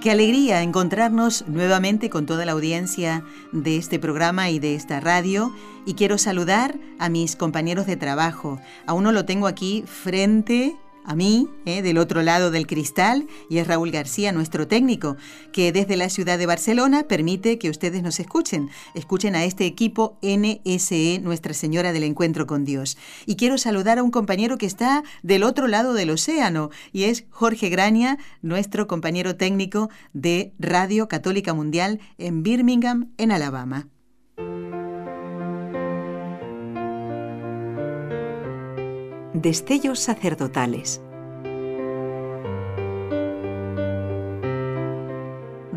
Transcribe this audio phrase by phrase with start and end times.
[0.00, 3.22] Qué alegría encontrarnos nuevamente con toda la audiencia
[3.52, 5.54] de este programa y de esta radio.
[5.84, 8.58] Y quiero saludar a mis compañeros de trabajo.
[8.86, 13.58] A uno lo tengo aquí frente a mí, eh, del otro lado del cristal, y
[13.58, 15.16] es Raúl García, nuestro técnico,
[15.52, 18.70] que desde la ciudad de Barcelona permite que ustedes nos escuchen.
[18.94, 22.96] Escuchen a este equipo NSE, Nuestra Señora del Encuentro con Dios.
[23.26, 27.24] Y quiero saludar a un compañero que está del otro lado del océano, y es
[27.30, 33.88] Jorge Graña, nuestro compañero técnico de Radio Católica Mundial en Birmingham, en Alabama.
[39.32, 41.00] Destellos sacerdotales.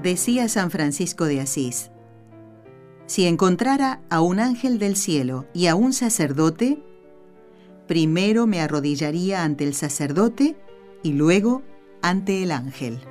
[0.02, 1.92] Decía San Francisco de Asís,
[3.06, 6.82] si encontrara a un ángel del cielo y a un sacerdote,
[7.88, 10.58] primero me arrodillaría ante el sacerdote
[11.04, 11.62] y luego
[12.02, 13.02] ante el ángel.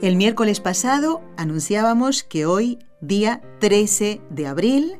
[0.00, 4.98] El miércoles pasado anunciábamos que hoy día 13 de abril.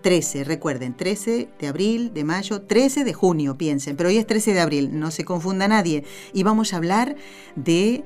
[0.00, 4.26] 13, eh, recuerden, 13 de abril, de mayo, 13 de junio, piensen, pero hoy es
[4.26, 6.04] 13 de abril, no se confunda nadie.
[6.32, 7.14] Y vamos a hablar
[7.54, 8.04] de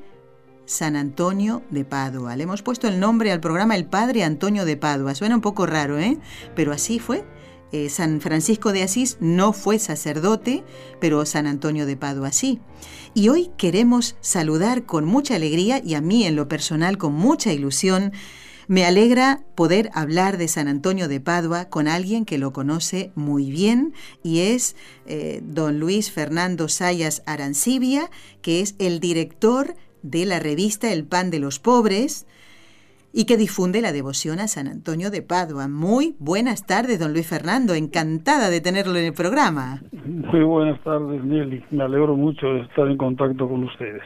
[0.67, 2.37] San Antonio de Padua.
[2.37, 5.15] Le hemos puesto el nombre al programa El Padre Antonio de Padua.
[5.15, 6.19] Suena un poco raro, ¿eh?
[6.55, 7.25] Pero así fue.
[7.73, 10.63] Eh, San Francisco de Asís no fue sacerdote,
[11.01, 12.61] pero San Antonio de Padua sí.
[13.15, 17.53] Y hoy queremos saludar con mucha alegría y a mí en lo personal con mucha
[17.53, 18.13] ilusión
[18.69, 23.51] me alegra poder hablar de San Antonio de Padua con alguien que lo conoce muy
[23.51, 28.11] bien y es eh, don Luis Fernando Sayas Arancibia,
[28.43, 32.27] que es el director de la revista El Pan de los Pobres
[33.13, 35.69] y que difunde la devoción a San Antonio de Padua.
[35.69, 37.73] Muy buenas tardes, don Luis Fernando.
[37.73, 39.81] Encantada de tenerlo en el programa.
[40.05, 41.65] Muy buenas tardes, Nelly.
[41.71, 44.03] Me alegro mucho de estar en contacto con ustedes.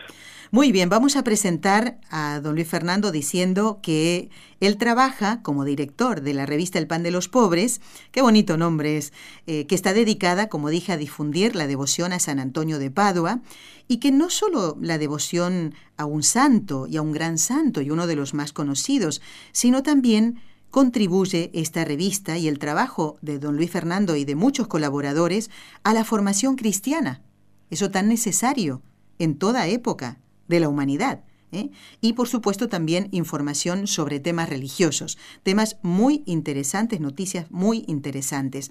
[0.52, 6.22] Muy bien, vamos a presentar a don Luis Fernando diciendo que él trabaja como director
[6.22, 7.80] de la revista El Pan de los Pobres,
[8.10, 9.12] qué bonito nombre es,
[9.46, 13.42] eh, que está dedicada, como dije, a difundir la devoción a San Antonio de Padua
[13.86, 17.90] y que no solo la devoción a un santo y a un gran santo y
[17.90, 19.22] uno de los más conocidos,
[19.52, 20.40] sino también
[20.72, 25.48] contribuye esta revista y el trabajo de don Luis Fernando y de muchos colaboradores
[25.84, 27.22] a la formación cristiana,
[27.70, 28.82] eso tan necesario
[29.20, 30.18] en toda época
[30.50, 31.20] de la humanidad.
[31.52, 31.70] ¿eh?
[32.00, 38.70] Y por supuesto también información sobre temas religiosos, temas muy interesantes, noticias muy interesantes.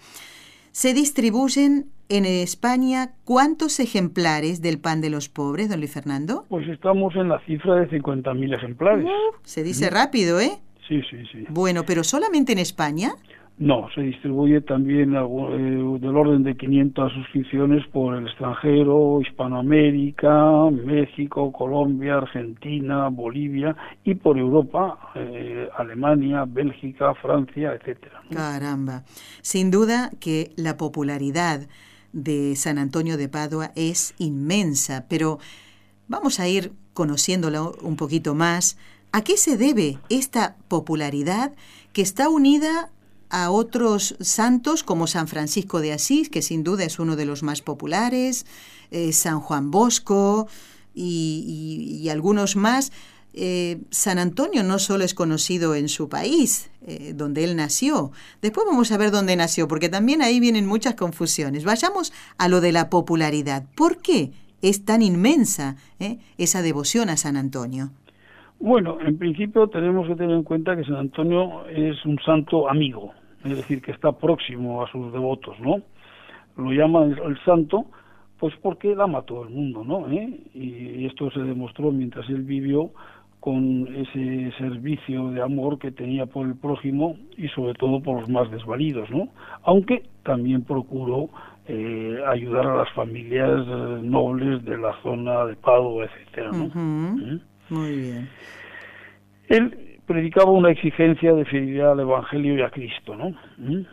[0.72, 6.46] Se distribuyen en España cuántos ejemplares del pan de los pobres, don Luis Fernando?
[6.50, 9.06] Pues estamos en la cifra de 50.000 ejemplares.
[9.44, 10.60] se dice rápido, ¿eh?
[10.88, 11.46] Sí, sí, sí.
[11.50, 13.12] Bueno, pero solamente en España.
[13.60, 21.52] No, se distribuye también eh, del orden de 500 suscripciones por el extranjero, Hispanoamérica, México,
[21.52, 23.76] Colombia, Argentina, Bolivia
[24.06, 28.22] y por Europa, eh, Alemania, Bélgica, Francia, etcétera.
[28.32, 29.04] Caramba.
[29.42, 31.68] Sin duda que la popularidad
[32.14, 35.38] de San Antonio de Padua es inmensa, pero
[36.08, 38.78] vamos a ir conociéndolo un poquito más.
[39.12, 41.52] ¿A qué se debe esta popularidad
[41.92, 42.90] que está unida
[43.30, 47.44] a otros santos como San Francisco de Asís, que sin duda es uno de los
[47.44, 48.46] más populares,
[48.92, 50.48] eh, San Juan Bosco
[50.94, 52.92] y, algunos más.
[53.36, 58.12] Eh, San Antonio no solo es conocido en su país, eh, donde él nació.
[58.42, 61.64] Después vamos a ver dónde nació, porque también ahí vienen muchas confusiones.
[61.64, 63.66] Vayamos a lo de la popularidad.
[63.76, 64.32] ¿Por qué
[64.64, 65.78] es tan inmensa
[66.38, 67.92] esa devoción a San Antonio?
[68.60, 73.14] Bueno, en principio tenemos que tener en cuenta que San Antonio es un santo amigo,
[73.44, 75.82] es decir, que está próximo a sus devotos, ¿no?
[76.58, 77.86] Lo llaman el santo,
[78.38, 80.10] pues porque él ama a todo el mundo, ¿no?
[80.12, 80.40] ¿Eh?
[80.54, 82.92] Y esto se demostró mientras él vivió
[83.40, 88.30] con ese servicio de amor que tenía por el prójimo y sobre todo por los
[88.30, 89.30] más desvalidos, ¿no?
[89.64, 91.30] Aunque también procuró
[91.68, 96.66] eh, ayudar a las familias eh, nobles de la zona de Padua, etcétera, ¿no?
[96.74, 97.40] ¿Mm?
[97.70, 98.30] Muy bien.
[99.48, 103.30] Él predicaba una exigencia de fidelidad al Evangelio y a Cristo, ¿no?
[103.60, 103.86] ¿Mm?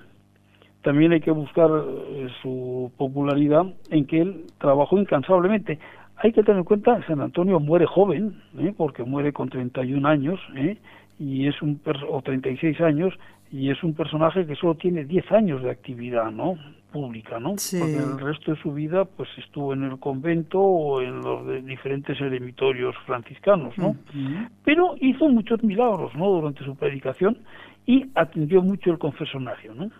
[0.86, 5.80] también hay que buscar eh, su popularidad en que él trabajó incansablemente.
[6.14, 8.72] Hay que tener en cuenta San Antonio muere joven, ¿eh?
[8.76, 10.76] porque muere con 31 años, ¿eh?
[11.18, 13.12] y es un o 36 años,
[13.50, 16.54] y es un personaje que solo tiene 10 años de actividad, ¿no?
[16.96, 17.50] Pública, ¿no?
[17.50, 22.18] Porque el resto de su vida pues estuvo en el convento o en los diferentes
[22.20, 23.96] eremitorios franciscanos, ¿no?
[24.64, 26.28] Pero hizo muchos milagros, ¿no?
[26.30, 27.38] Durante su predicación
[27.86, 29.90] y atendió mucho el confesonario, ¿no?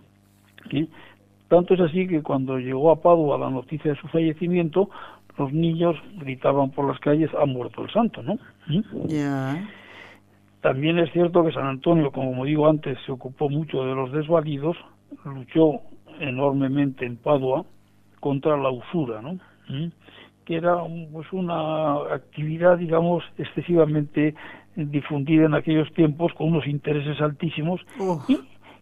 [1.48, 4.90] Tanto es así que cuando llegó a Padua la noticia de su fallecimiento,
[5.38, 8.38] los niños gritaban por las calles, ha muerto el santo, ¿no?
[10.62, 14.76] También es cierto que San Antonio, como digo antes, se ocupó mucho de los desvalidos,
[15.24, 15.82] luchó
[16.20, 17.64] enormemente en Padua
[18.20, 19.38] contra la usura, ¿no?
[20.46, 20.76] que era
[21.12, 24.34] pues una actividad, digamos, excesivamente
[24.76, 27.80] difundida en aquellos tiempos con unos intereses altísimos
[28.28, 28.38] y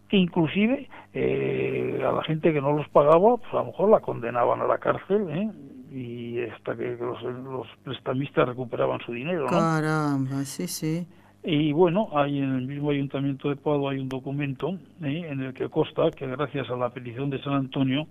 [0.09, 4.01] que inclusive eh, a la gente que no los pagaba, pues a lo mejor la
[4.01, 5.51] condenaban a la cárcel ¿eh?
[5.91, 9.45] y hasta que los, prestamistas recuperaban su dinero.
[9.45, 9.51] ¿no?
[9.51, 11.07] Caramba, sí, sí.
[11.45, 15.27] Y bueno, hay en el mismo ayuntamiento de Padua hay un documento ¿eh?
[15.29, 18.07] en el que consta que gracias a la petición de San Antonio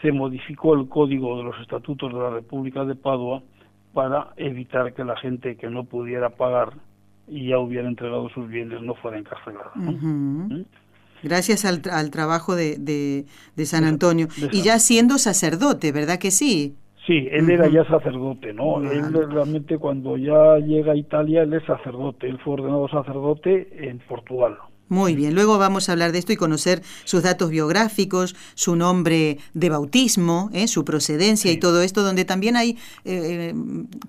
[0.00, 3.42] se modificó el código de los estatutos de la República de Padua
[3.92, 6.74] para evitar que la gente que no pudiera pagar
[7.26, 9.72] y ya hubiera entregado sus bienes no fuera encarcelada.
[9.74, 10.62] ¿Mm?
[11.24, 14.28] Gracias al, al trabajo de, de, San Antonio.
[14.50, 16.76] y ya siendo sacerdote, ¿verdad que sí?
[17.06, 18.80] Sí, él era ya sacerdote, ¿no?
[18.80, 22.28] Él realmente cuando ya llega a Italia, él es sacerdote.
[22.28, 24.56] Él fue ordenado sacerdote en Portugal.
[24.92, 29.38] Muy bien, luego vamos a hablar de esto y conocer sus datos biográficos, su nombre
[29.54, 30.68] de bautismo, ¿eh?
[30.68, 33.54] su procedencia y todo esto, donde también hay eh,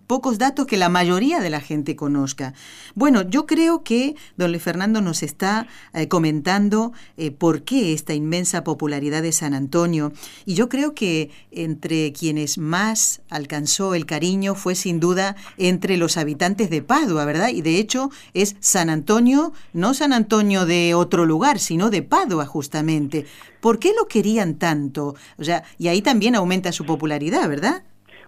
[0.08, 2.54] pocos datos que la mayoría de la gente conozca.
[2.96, 6.92] Bueno, yo creo que don Luis Fernando nos está eh, comentando
[7.38, 10.12] por qué esta inmensa popularidad de San Antonio
[10.46, 16.18] y yo creo que entre quienes más alcanzó el cariño fue sin duda entre los
[16.18, 17.52] habitantes de Padua, ¿verdad?
[17.52, 22.02] Y de hecho es San Antonio, no San Antonio de de otro lugar, sino de
[22.02, 23.26] Padua justamente.
[23.62, 25.14] ¿Por qué lo querían tanto?
[25.38, 27.84] O sea, y ahí también aumenta su popularidad, ¿verdad?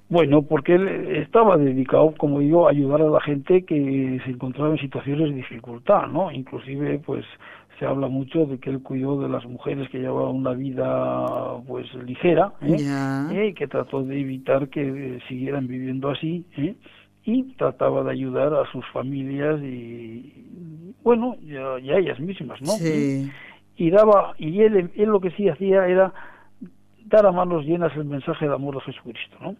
[0.07, 0.87] Bueno, porque él
[1.17, 5.37] estaba dedicado, como digo, a ayudar a la gente que se encontraba en situaciones de
[5.37, 6.31] dificultad, ¿no?
[6.31, 7.25] Inclusive, pues,
[7.79, 11.91] se habla mucho de que él cuidó de las mujeres que llevaban una vida, pues,
[11.95, 12.77] ligera, ¿eh?
[13.31, 13.53] ¿Eh?
[13.55, 16.75] que trató de evitar que siguieran viviendo así, ¿eh?
[17.25, 22.73] Y trataba de ayudar a sus familias y bueno y a, ellas mismas no
[23.77, 26.13] y, daba y él él lo que sí hacía era
[27.05, 29.55] dar a manos llenas el mensaje de amor a Jesucristo no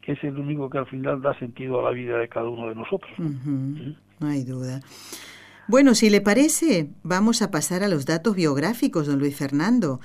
[0.00, 2.68] que es el único que al final da sentido a la vida de cada uno
[2.68, 3.10] de nosotros.
[3.18, 4.80] No hay duda.
[5.66, 10.00] Bueno si le parece vamos a pasar a los datos biográficos don Luis Fernando.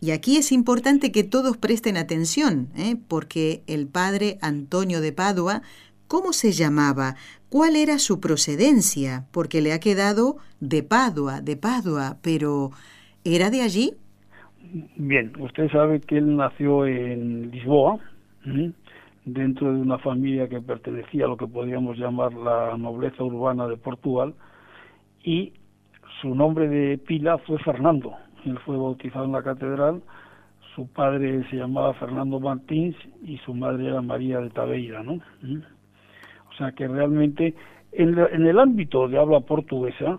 [0.00, 2.96] Y aquí es importante que todos presten atención, ¿eh?
[3.06, 5.62] porque el padre Antonio de Padua
[6.12, 7.14] ¿Cómo se llamaba?
[7.48, 9.24] ¿Cuál era su procedencia?
[9.32, 12.68] Porque le ha quedado de Padua, de Padua, pero
[13.24, 13.94] ¿era de allí?
[14.96, 17.98] Bien, usted sabe que él nació en Lisboa,
[19.24, 23.78] dentro de una familia que pertenecía a lo que podríamos llamar la nobleza urbana de
[23.78, 24.34] Portugal,
[25.24, 25.54] y
[26.20, 28.12] su nombre de pila fue Fernando.
[28.44, 30.02] Él fue bautizado en la catedral,
[30.74, 35.18] su padre se llamaba Fernando Martins y su madre era María de Tabeira, ¿no?
[36.52, 37.54] O sea que realmente
[37.92, 40.18] en, el ámbito de habla portuguesa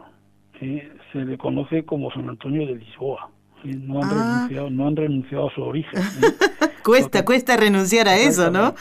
[0.59, 3.29] se le conoce como San Antonio de Lisboa.
[3.63, 4.37] No han, ah.
[4.37, 6.01] renunciado, no han renunciado a su origen.
[6.83, 8.75] cuesta, cuesta renunciar a eso, ¿no?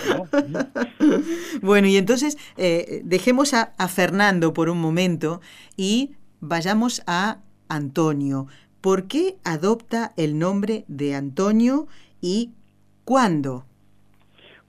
[1.62, 5.40] bueno, y entonces eh, dejemos a, a Fernando por un momento
[5.76, 8.46] y vayamos a Antonio.
[8.80, 11.86] ¿Por qué adopta el nombre de Antonio
[12.20, 12.50] y
[13.04, 13.64] cuándo?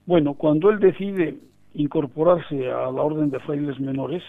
[0.06, 1.38] Bueno, cuando él decide
[1.74, 4.22] incorporarse a la orden de frailes menores,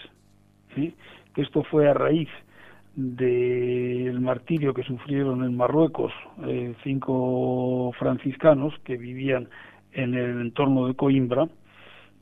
[0.74, 0.92] que
[1.36, 2.28] esto fue a raíz
[2.96, 6.12] del martirio que sufrieron en Marruecos
[6.46, 9.48] eh, cinco franciscanos que vivían
[9.92, 11.46] en el entorno de Coimbra,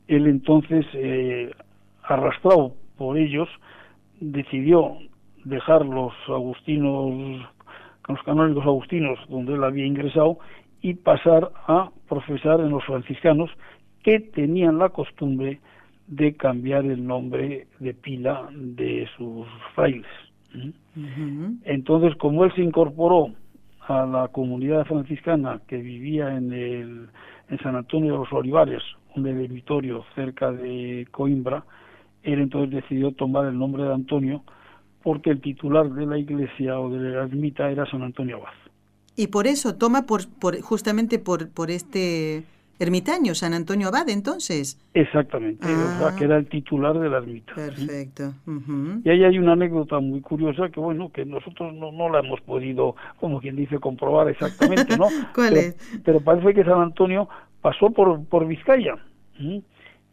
[0.07, 1.51] él entonces, eh,
[2.03, 3.49] arrastrado por ellos,
[4.19, 4.97] decidió
[5.43, 7.41] dejar los agustinos,
[8.07, 10.37] los canónicos agustinos donde él había ingresado
[10.81, 13.49] y pasar a profesar en los franciscanos
[14.05, 15.59] que tenían la costumbre
[16.05, 20.05] de cambiar el nombre de pila de sus frailes.
[21.63, 23.31] Entonces, como él se incorporó
[23.81, 27.09] a la comunidad franciscana que vivía en, el,
[27.49, 28.83] en San Antonio de los Olivares,
[29.15, 31.65] un eremitorio cerca de Coimbra,
[32.21, 34.43] él entonces decidió tomar el nombre de Antonio
[35.01, 38.53] porque el titular de la iglesia o de la ermita era San Antonio Abad.
[39.15, 42.43] Y por eso toma por, por justamente por, por este
[42.79, 44.79] ermitaño, San Antonio Abad, entonces.
[44.93, 47.53] Exactamente, o sea, que era el titular de la ermita.
[47.55, 48.33] Perfecto.
[49.03, 52.41] Y ahí hay una anécdota muy curiosa que, bueno, que nosotros no, no la hemos
[52.41, 55.07] podido, como quien dice, comprobar exactamente, ¿no?
[55.35, 56.01] ¿Cuál pero, es?
[56.03, 57.29] Pero parece que San Antonio
[57.61, 58.95] pasó por, por Vizcaya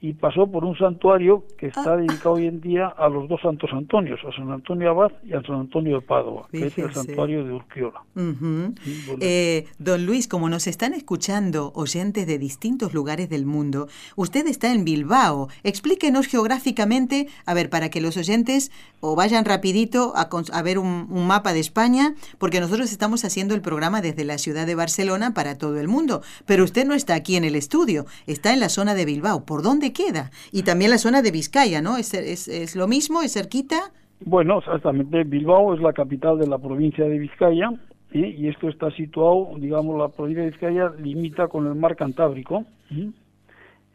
[0.02, 3.70] y pasó por un santuario que está dedicado hoy en día a los dos santos
[3.72, 7.44] Antonios, a San Antonio Abad y a San Antonio de Padua, que es el santuario
[7.44, 8.02] de Urquiola.
[8.16, 8.74] Sí.
[9.20, 14.72] Eh, don Luis, como nos están escuchando oyentes de distintos lugares del mundo, usted está
[14.72, 15.48] en Bilbao.
[15.62, 21.06] Explíquenos geográficamente, a ver, para que los oyentes o vayan rapidito a, a ver un,
[21.10, 25.32] un mapa de España, porque nosotros estamos haciendo el programa desde la ciudad de Barcelona
[25.32, 28.68] para todo el mundo, pero usted no está aquí en el estudio, está en la
[28.68, 29.44] zona de Bilbao.
[29.44, 30.30] ¿Por dónde queda?
[30.50, 31.96] Y también la zona de Vizcaya, ¿no?
[31.96, 33.22] ¿Es, es, es lo mismo?
[33.22, 33.92] ¿Es cerquita?
[34.24, 35.24] Bueno, exactamente.
[35.24, 37.70] Bilbao es la capital de la provincia de Vizcaya
[38.12, 38.34] ¿eh?
[38.38, 42.64] y esto está situado, digamos, la provincia de Vizcaya limita con el mar Cantábrico.
[42.90, 43.10] ¿eh?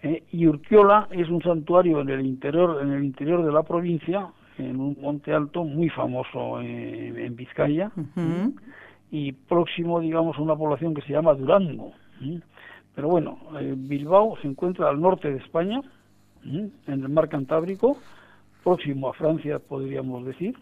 [0.04, 4.28] Eh, y Urquiola es un santuario en el interior, en el interior de la provincia,
[4.58, 7.92] en un monte alto muy famoso en, en Vizcaya
[9.10, 11.94] y próximo, digamos, a una población que se llama Durango.
[12.98, 15.82] Pero bueno, eh, Bilbao se encuentra al norte de España,
[16.44, 17.96] en el mar Cantábrico,
[18.64, 20.56] próximo a Francia, podríamos decir.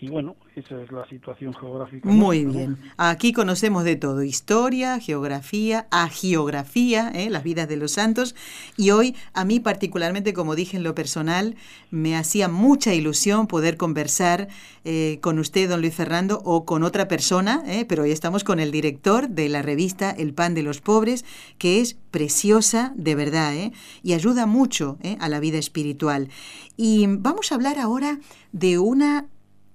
[0.00, 2.08] Y bueno, esa es la situación geográfica.
[2.08, 2.76] Muy nuestra, ¿no?
[2.76, 2.90] bien.
[2.96, 7.30] Aquí conocemos de todo, historia, geografía, agiografía, ¿eh?
[7.30, 8.34] las vidas de los santos.
[8.76, 11.56] Y hoy, a mí particularmente, como dije en lo personal,
[11.90, 14.48] me hacía mucha ilusión poder conversar
[14.84, 17.84] eh, con usted, don Luis Fernando, o con otra persona, ¿eh?
[17.88, 21.24] pero hoy estamos con el director de la revista El Pan de los Pobres,
[21.56, 23.72] que es preciosa de verdad ¿eh?
[24.04, 25.16] y ayuda mucho ¿eh?
[25.18, 26.28] a la vida espiritual.
[26.76, 28.20] Y vamos a hablar ahora
[28.52, 29.26] de una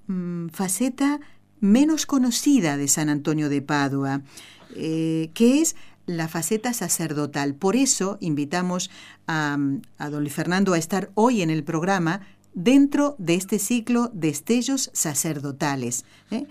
[0.09, 1.21] mm, faceta
[1.61, 4.21] menos conocida de San Antonio de Padua,
[4.75, 5.75] eh, que es
[6.05, 7.55] la faceta sacerdotal.
[7.55, 8.89] Por eso invitamos
[9.27, 9.57] a,
[9.97, 12.21] a don Fernando a estar hoy en el programa
[12.53, 16.05] dentro de este ciclo de estellos sacerdotales.
[16.31, 16.45] ¿eh?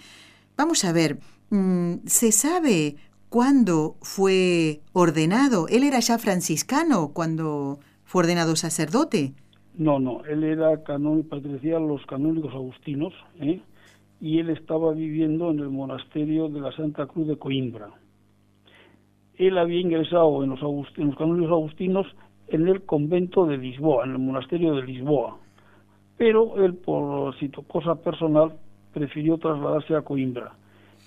[0.57, 1.19] Vamos a ver,
[1.51, 2.97] mm, ¿se sabe
[3.29, 5.69] cuándo fue ordenado?
[5.69, 9.35] ¿Él era ya franciscano cuando fue ordenado sacerdote?
[9.79, 13.61] No, no, él era canón, pertenecía a los canónicos agustinos, ¿eh?
[14.21, 17.89] y él estaba viviendo en el monasterio de la Santa Cruz de Coimbra.
[19.37, 22.07] Él había ingresado en los, agust- en los agustinos
[22.49, 25.39] en el convento de Lisboa, en el monasterio de Lisboa,
[26.17, 27.35] pero él por
[27.69, 28.55] cosa personal
[28.93, 30.53] prefirió trasladarse a Coimbra.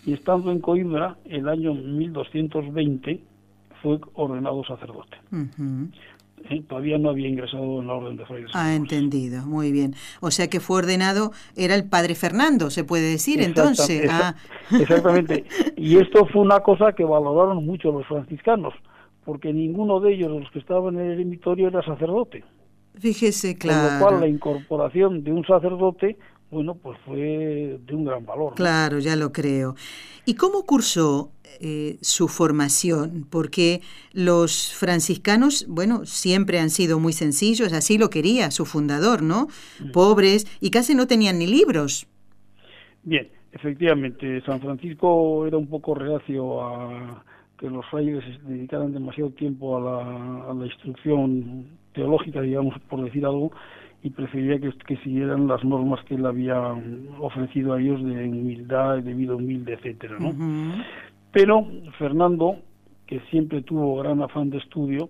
[0.06, 3.20] Y estando en Coimbra, el año 1220
[3.82, 5.18] fue ordenado sacerdote.
[6.50, 6.64] ¿Eh?
[6.68, 8.52] Todavía no había ingresado en la orden de frailes.
[8.54, 9.96] Ah, entendido, muy bien.
[10.22, 14.04] O sea que fue ordenado, era el padre Fernando, se puede decir entonces.
[14.04, 14.36] exa- Ah.
[14.80, 15.46] Exactamente.
[15.78, 18.74] Y esto fue una cosa que valoraron mucho los franciscanos,
[19.26, 22.44] porque ninguno de ellos, los que estaban en el eremitorio, era sacerdote.
[23.00, 24.26] Fíjese, Con lo cual la claro.
[24.28, 26.18] incorporación de un sacerdote,
[26.50, 28.50] bueno, pues fue de un gran valor.
[28.52, 28.56] ¿no?
[28.56, 29.76] Claro, ya lo creo.
[30.26, 33.28] ¿Y cómo cursó eh, su formación?
[33.30, 33.82] Porque
[34.14, 39.48] los franciscanos, bueno, siempre han sido muy sencillos, así lo quería su fundador, ¿no?
[39.94, 42.08] Pobres y casi no tenían ni libros.
[43.04, 47.24] Bien, efectivamente, San Francisco era un poco reacio a
[47.60, 53.26] que los frailes dedicaran demasiado tiempo a la, a la instrucción teológica, digamos, por decir
[53.26, 53.52] algo,
[54.04, 56.60] y prefería que, que siguieran las normas que él había
[57.20, 60.34] ofrecido a ellos de humildad, de vida humilde, etcétera, ¿no?
[61.32, 61.66] Pero
[61.98, 62.58] Fernando,
[63.08, 65.10] que siempre tuvo gran afán de estudio,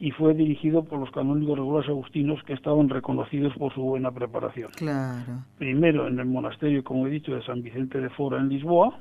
[0.00, 4.70] y fue dirigido por los canónigos regulares agustinos que estaban reconocidos por su buena preparación
[4.76, 5.42] Claro.
[5.58, 8.96] primero en el monasterio, como he dicho, de San Vicente de Fora en Lisboa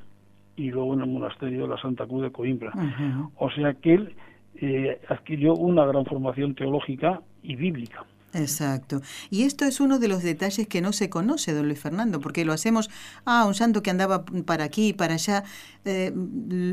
[0.55, 2.71] y luego en el monasterio de la Santa Cruz de Coimbra.
[3.35, 4.15] O sea que él
[4.55, 8.03] eh, adquirió una gran formación teológica y bíblica.
[8.37, 9.01] Exacto.
[9.31, 12.45] Y esto es uno de los detalles que no se conoce, don Luis Fernando, porque
[12.45, 12.89] lo hacemos,
[13.25, 15.43] ah, un santo que andaba para aquí y para allá.
[15.85, 16.13] Eh,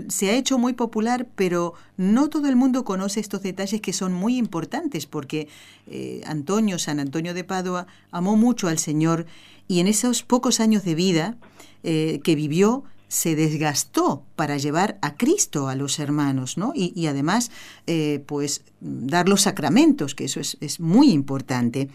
[0.09, 4.13] se ha hecho muy popular, pero no todo el mundo conoce estos detalles que son
[4.13, 5.49] muy importantes, porque
[5.87, 9.25] eh, Antonio, San Antonio de Padua, amó mucho al Señor
[9.67, 11.37] y en esos pocos años de vida
[11.83, 16.73] eh, que vivió, se desgastó para llevar a Cristo a los hermanos, ¿no?
[16.75, 17.53] Y, además,
[17.87, 21.89] eh, pues, dar los sacramentos, que eso es, es muy importante.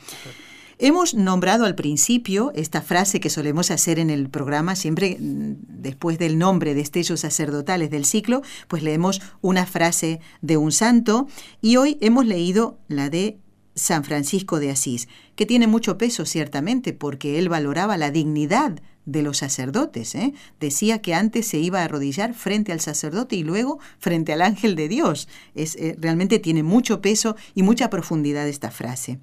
[0.77, 6.19] Hemos nombrado al principio esta frase que solemos hacer en el programa, siempre mm, después
[6.19, 11.27] del nombre de estellos sacerdotales del ciclo, pues leemos una frase de un santo
[11.61, 13.39] y hoy hemos leído la de
[13.75, 18.79] San Francisco de Asís, que tiene mucho peso ciertamente porque él valoraba la dignidad
[19.11, 20.15] de los sacerdotes.
[20.15, 20.33] ¿eh?
[20.59, 24.75] Decía que antes se iba a arrodillar frente al sacerdote y luego frente al ángel
[24.75, 25.27] de Dios.
[25.55, 29.19] Es, eh, realmente tiene mucho peso y mucha profundidad esta frase.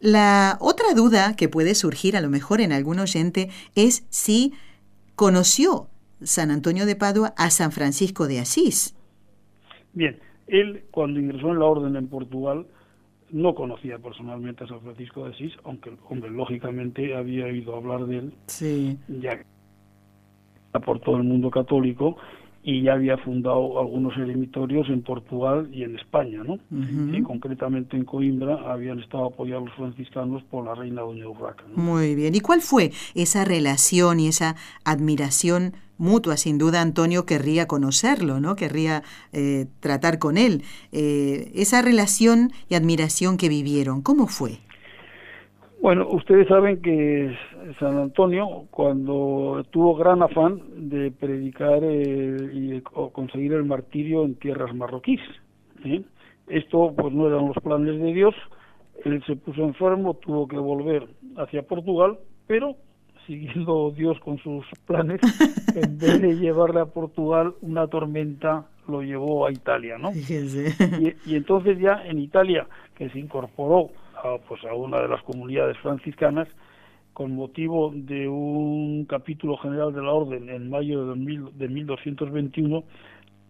[0.00, 4.54] La otra duda que puede surgir a lo mejor en algún oyente es si
[5.14, 5.88] conoció
[6.22, 8.94] San Antonio de Padua a San Francisco de Asís.
[9.92, 12.66] Bien, él cuando ingresó en la orden en Portugal
[13.32, 18.18] no conocía personalmente a San Francisco de Asís, aunque hombre, lógicamente había oído hablar de
[18.18, 18.98] él, sí.
[19.08, 19.40] ya
[20.84, 22.16] por todo el mundo católico
[22.62, 26.58] y ya había fundado algunos eremitorios en Portugal y en España, ¿no?
[27.16, 31.64] Y concretamente en Coimbra habían estado apoyados los franciscanos por la reina Doña Urraca.
[31.74, 32.34] Muy bien.
[32.34, 36.36] ¿Y cuál fue esa relación y esa admiración mutua?
[36.36, 38.56] Sin duda Antonio querría conocerlo, ¿no?
[38.56, 39.02] Querría
[39.32, 40.62] eh, tratar con él.
[40.92, 44.58] Eh, esa relación y admiración que vivieron, ¿cómo fue?
[45.82, 47.34] Bueno, ustedes saben que
[47.78, 54.74] San Antonio, cuando tuvo gran afán de predicar eh, y conseguir el martirio en tierras
[54.74, 55.22] marroquíes,
[56.48, 58.34] esto pues no eran los planes de Dios,
[59.06, 61.08] él se puso enfermo, tuvo que volver
[61.38, 62.76] hacia Portugal, pero
[63.26, 65.22] siguiendo Dios con sus planes,
[65.74, 70.12] en vez de llevarle a Portugal una tormenta, lo llevó a Italia, ¿no?
[70.12, 73.88] Y, y entonces ya en Italia, que se incorporó
[74.24, 76.48] a, pues a una de las comunidades franciscanas
[77.12, 82.84] con motivo de un capítulo general de la orden en mayo de, mil, de 1221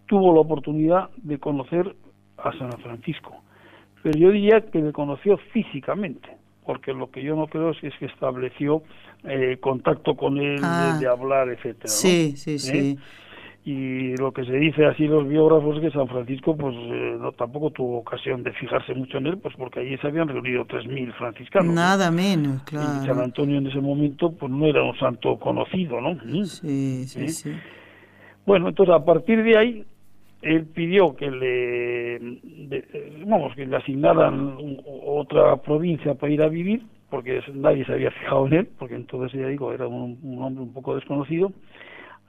[0.07, 1.95] tuvo la oportunidad de conocer
[2.39, 3.43] a San Francisco
[4.03, 6.29] pero yo diría que le conoció físicamente
[6.65, 8.83] porque lo que yo no creo es que estableció
[9.25, 10.95] eh, contacto con él Ah.
[10.95, 11.89] de, de hablar etcétera ¿no?
[11.91, 12.97] Sí, sí, ¿Eh?
[13.71, 17.31] Y lo que se dice así los biógrafos es que San Francisco pues eh, no
[17.33, 21.12] tampoco tuvo ocasión de fijarse mucho en él pues porque allí se habían reunido 3.000
[21.12, 21.75] franciscanos ¿no?
[21.81, 23.23] Nada menos, y San claro.
[23.23, 27.29] Antonio en ese momento pues no era un santo conocido no Sí, sí, ¿Eh?
[27.29, 27.50] sí.
[28.47, 29.85] bueno entonces a partir de ahí
[30.43, 36.49] él pidió que le de- vamos que le asignaran un- otra provincia para ir a
[36.49, 40.43] vivir porque nadie se había fijado en él porque entonces ya digo era un, un
[40.43, 41.52] hombre un poco desconocido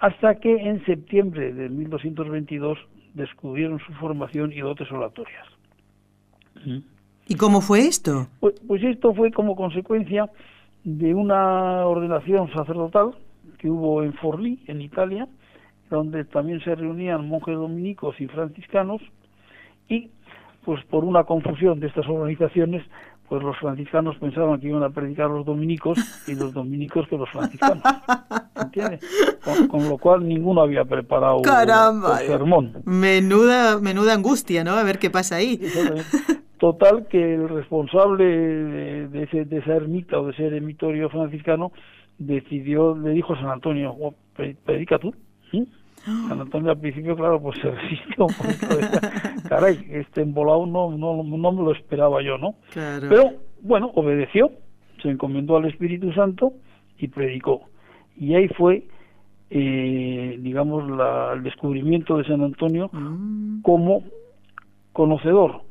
[0.02, 2.78] hasta que en septiembre de 1222
[3.14, 5.48] descubrieron su formación y dotes oratorias
[7.28, 8.28] ¿Y cómo fue esto?
[8.40, 10.30] Pues, pues esto fue como consecuencia
[10.84, 13.16] de una ordenación sacerdotal
[13.58, 15.28] que hubo en Forlì, en Italia,
[15.90, 19.02] donde también se reunían monjes dominicos y franciscanos,
[19.88, 20.10] y
[20.66, 22.84] pues por una confusión de estas organizaciones,
[23.32, 27.30] pues los franciscanos pensaban que iban a predicar los dominicos y los dominicos que los
[27.30, 27.82] franciscanos.
[28.62, 29.00] ¿Entiendes?
[29.42, 32.20] Con, con lo cual ninguno había preparado Caramba.
[32.20, 32.74] el sermón.
[32.84, 34.72] Menuda, menuda angustia, ¿no?
[34.72, 35.62] A ver qué pasa ahí.
[36.60, 41.72] Total que el responsable de, ese, de esa ermita o de ese eremitorio franciscano
[42.18, 45.16] decidió, le dijo a San Antonio, "Oh, pre- predica tú.
[45.52, 45.66] ¿sí?".
[46.04, 48.76] San Antonio al principio, claro, pues se resistió un poquito.
[48.76, 49.02] decía,
[49.50, 52.56] Caray, este embolado no, no, no me lo esperaba yo, ¿no?
[52.72, 53.08] Claro.
[53.10, 54.52] Pero bueno, obedeció,
[55.02, 56.54] se encomendó al Espíritu Santo
[56.98, 57.62] y predicó.
[58.18, 58.84] Y ahí fue,
[59.50, 64.04] eh, digamos, la- el descubrimiento de San Antonio Mm, como
[64.94, 65.62] conocedor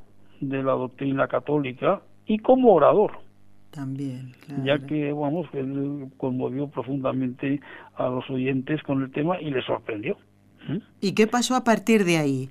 [0.40, 3.12] de la doctrina católica y como orador,
[3.70, 4.64] también, claro.
[4.64, 7.61] ya que, vamos, él conmovió profundamente
[7.94, 10.16] a los oyentes con el tema y les sorprendió.
[10.68, 10.78] ¿Mm?
[11.00, 12.50] ¿Y qué pasó a partir de ahí?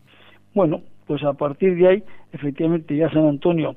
[0.53, 3.75] Bueno, pues a partir de ahí, efectivamente, ya San Antonio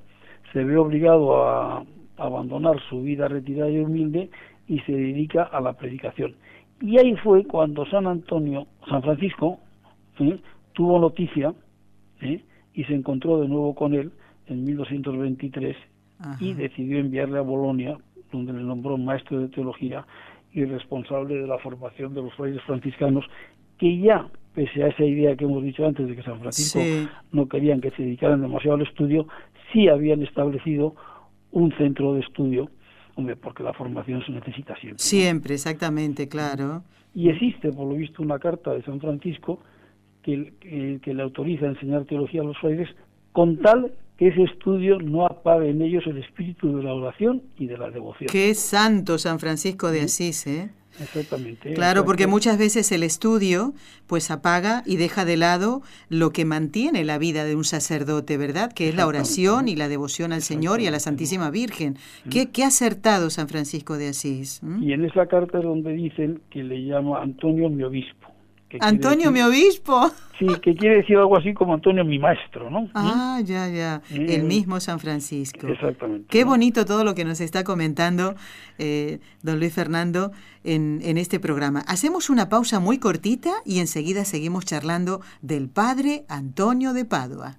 [0.52, 1.84] se ve obligado a
[2.16, 4.30] abandonar su vida retirada y humilde
[4.68, 6.34] y se dedica a la predicación.
[6.80, 9.58] Y ahí fue cuando San Antonio, San Francisco,
[10.72, 11.54] tuvo noticia
[12.74, 14.12] y se encontró de nuevo con él
[14.46, 15.76] en 1223
[16.22, 16.36] Ajá.
[16.40, 17.98] y decidió enviarle a Bolonia,
[18.30, 20.06] donde le nombró maestro de teología
[20.52, 23.24] y responsable de la formación de los frailes franciscanos,
[23.78, 27.08] que ya, pese a esa idea que hemos dicho antes de que San Francisco Sí.
[27.32, 29.26] no querían que se dedicaran demasiado al estudio,
[29.72, 30.94] sí habían establecido
[31.50, 32.70] un centro de estudio,
[33.16, 34.92] hombre, porque la formación se necesita siempre.
[34.92, 34.98] ¿no?
[34.98, 36.82] Siempre, exactamente, claro.
[37.14, 39.58] Y existe, por lo visto, una carta de San Francisco
[40.22, 42.88] que, que, que le autoriza a enseñar teología a los frailes
[43.32, 47.66] con tal que ese estudio no apague en ellos el espíritu de la oración y
[47.66, 48.28] de la devoción.
[48.30, 50.70] Qué santo San Francisco de Asís, ¿eh?
[51.00, 51.72] Exactamente.
[51.74, 53.72] Claro, porque muchas veces el estudio
[54.06, 58.72] pues apaga y deja de lado lo que mantiene la vida de un sacerdote, ¿verdad?
[58.72, 61.96] Que es la oración y la devoción al Señor y a la Santísima Virgen.
[62.30, 64.60] Qué, qué acertado San Francisco de Asís.
[64.80, 68.21] Y en esa carta es donde dicen que le llama Antonio mi obispo,
[68.80, 70.10] Antonio, mi obispo.
[70.38, 72.88] Sí, que quiere decir algo así como Antonio, mi maestro, ¿no?
[72.94, 74.02] Ah, ya, ya.
[74.10, 75.68] El mismo San Francisco.
[75.68, 76.26] Exactamente.
[76.28, 78.34] Qué bonito todo lo que nos está comentando
[78.76, 80.32] eh, don Luis Fernando
[80.64, 81.84] en, en este programa.
[81.86, 87.58] Hacemos una pausa muy cortita y enseguida seguimos charlando del padre Antonio de Padua.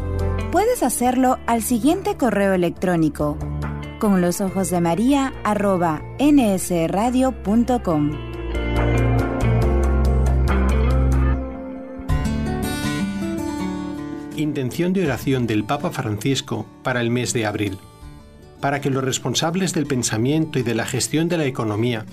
[0.51, 3.37] Puedes hacerlo al siguiente correo electrónico
[3.99, 8.11] con los ojos de María arroba nsradio.com.
[14.35, 17.77] Intención de oración del Papa Francisco para el mes de abril.
[18.59, 22.05] Para que los responsables del pensamiento y de la gestión de la economía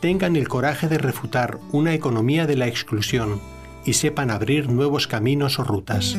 [0.00, 3.40] tengan el coraje de refutar una economía de la exclusión
[3.86, 6.18] y sepan abrir nuevos caminos o rutas.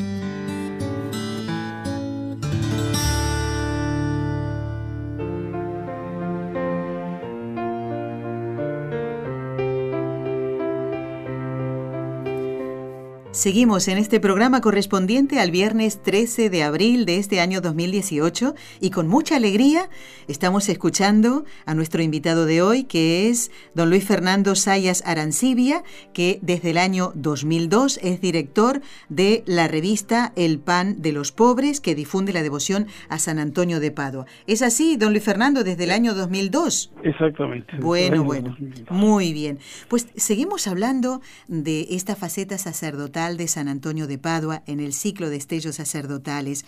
[13.42, 18.92] Seguimos en este programa correspondiente al viernes 13 de abril de este año 2018 y
[18.92, 19.90] con mucha alegría
[20.28, 25.82] estamos escuchando a nuestro invitado de hoy que es don Luis Fernando Sayas Arancibia,
[26.14, 31.82] que desde el año 2002 es director de la revista El Pan de los Pobres
[31.82, 34.28] que difunde la devoción a San Antonio de Padua.
[34.46, 36.94] ¿Es así, don Luis Fernando, desde el año 2002?
[37.02, 37.76] Exactamente.
[37.80, 38.56] Bueno, bueno,
[38.92, 39.58] muy bien.
[39.88, 45.30] Pues seguimos hablando de esta faceta sacerdotal de San Antonio de Padua en el ciclo
[45.30, 46.66] de estellos sacerdotales.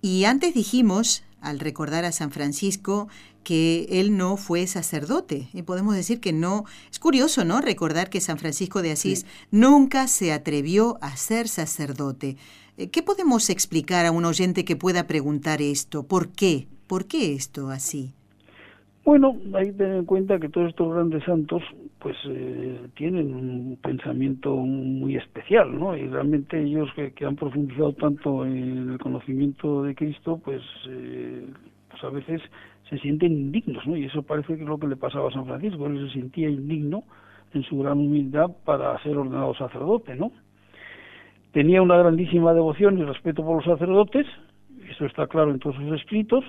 [0.00, 3.08] Y antes dijimos, al recordar a San Francisco,
[3.44, 5.48] que él no fue sacerdote.
[5.52, 6.64] Y podemos decir que no.
[6.90, 7.60] Es curioso, ¿no?
[7.60, 12.36] Recordar que San Francisco de Asís nunca se atrevió a ser sacerdote.
[12.76, 16.04] Eh, ¿Qué podemos explicar a un oyente que pueda preguntar esto?
[16.04, 16.68] ¿Por qué?
[16.86, 18.14] ¿Por qué esto así?
[19.04, 21.62] Bueno, hay que tener en cuenta que todos estos grandes santos
[21.98, 25.96] pues eh, tienen un pensamiento muy especial, ¿no?
[25.96, 31.46] Y realmente ellos que, han profundizado tanto en el conocimiento de Cristo, pues, eh,
[31.90, 32.42] pues a veces
[32.88, 33.96] se sienten indignos, ¿no?
[33.96, 36.48] Y eso parece que es lo que le pasaba a San Francisco, él se sentía
[36.48, 37.02] indigno
[37.54, 40.30] en su gran humildad para ser ordenado sacerdote, ¿no?
[41.52, 44.26] Tenía una grandísima devoción y respeto por los sacerdotes,
[44.88, 46.44] eso está claro en todos sus escritos,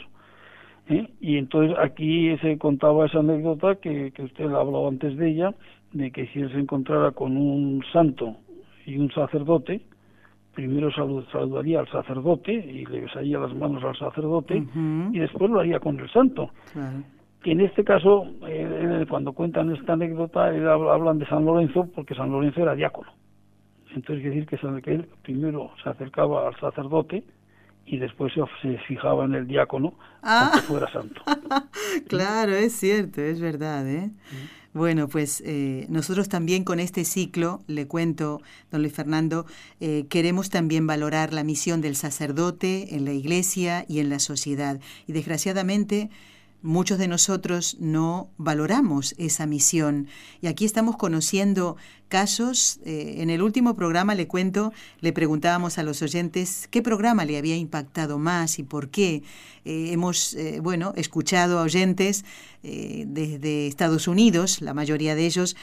[0.89, 1.07] ¿eh?
[1.21, 5.53] Y entonces aquí se contaba esa anécdota que, que usted ha hablado antes de ella,
[5.91, 8.37] de que si él se encontrara con un santo
[8.85, 9.81] y un sacerdote,
[10.53, 14.63] primero saludaría al sacerdote y le besaría las manos al sacerdote
[15.11, 16.51] y después lo haría con el santo.
[17.43, 18.27] Y en este caso,
[19.09, 23.11] cuando cuentan esta anécdota, hablan de San Lorenzo porque San Lorenzo era diácono.
[23.95, 27.23] Entonces, quiere decir que él primero se acercaba al sacerdote
[27.85, 30.51] y después se, fijaba en el diácono ah.
[30.53, 31.21] aunque fuera santo.
[32.07, 33.87] claro, es cierto, es verdad.
[33.87, 34.11] ¿eh?
[34.73, 38.41] Bueno, pues eh, nosotros también con este ciclo, le cuento,
[38.71, 39.45] don Luis Fernando,
[39.79, 44.79] eh, queremos también valorar la misión del sacerdote en la iglesia y en la sociedad.
[45.05, 46.09] Y desgraciadamente
[46.63, 50.07] muchos de nosotros no valoramos esa misión.
[50.41, 51.75] Y aquí estamos conociendo
[52.07, 52.79] casos.
[52.85, 54.71] Eh, en el último programa, le cuento,
[55.01, 59.23] le preguntábamos a los oyentes qué programa le había impactado más y por qué.
[59.65, 62.25] Eh, hemos, eh, bueno, escuchado a oyentes
[62.63, 65.57] desde Estados Unidos, la mayoría de ellos,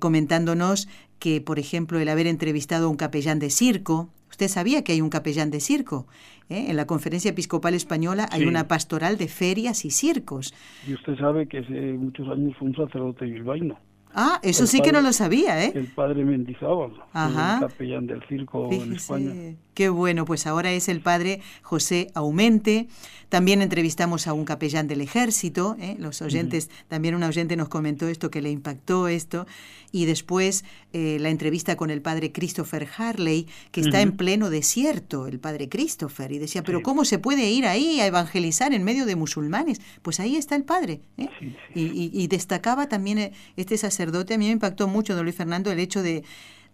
[0.00, 0.88] comentándonos
[1.20, 5.00] que, por ejemplo, el haber entrevistado a un capellán de circo, Usted sabía que hay
[5.00, 6.06] un capellán de circo.
[6.48, 6.66] ¿eh?
[6.68, 10.54] En la Conferencia Episcopal Española hay una pastoral de ferias y circos.
[10.86, 13.78] Y usted sabe que hace muchos años fue un sacerdote bilbaíno.
[14.12, 15.72] Ah, eso sí que no lo sabía, ¿eh?
[15.74, 19.32] El padre Mendizábal, el capellán del circo en España.
[19.80, 22.86] Qué bueno, pues ahora es el padre José Aumente.
[23.30, 25.96] También entrevistamos a un capellán del ejército, ¿eh?
[25.98, 29.46] los oyentes, también un oyente nos comentó esto, que le impactó esto.
[29.90, 35.26] Y después eh, la entrevista con el padre Christopher Harley, que está en pleno desierto,
[35.26, 39.06] el padre Christopher, y decía, pero ¿cómo se puede ir ahí a evangelizar en medio
[39.06, 39.80] de musulmanes?
[40.02, 41.00] Pues ahí está el padre.
[41.16, 41.30] ¿eh?
[41.74, 45.80] y, y, destacaba también este sacerdote, a mí me impactó mucho, don Luis Fernando, el
[45.80, 46.22] hecho de,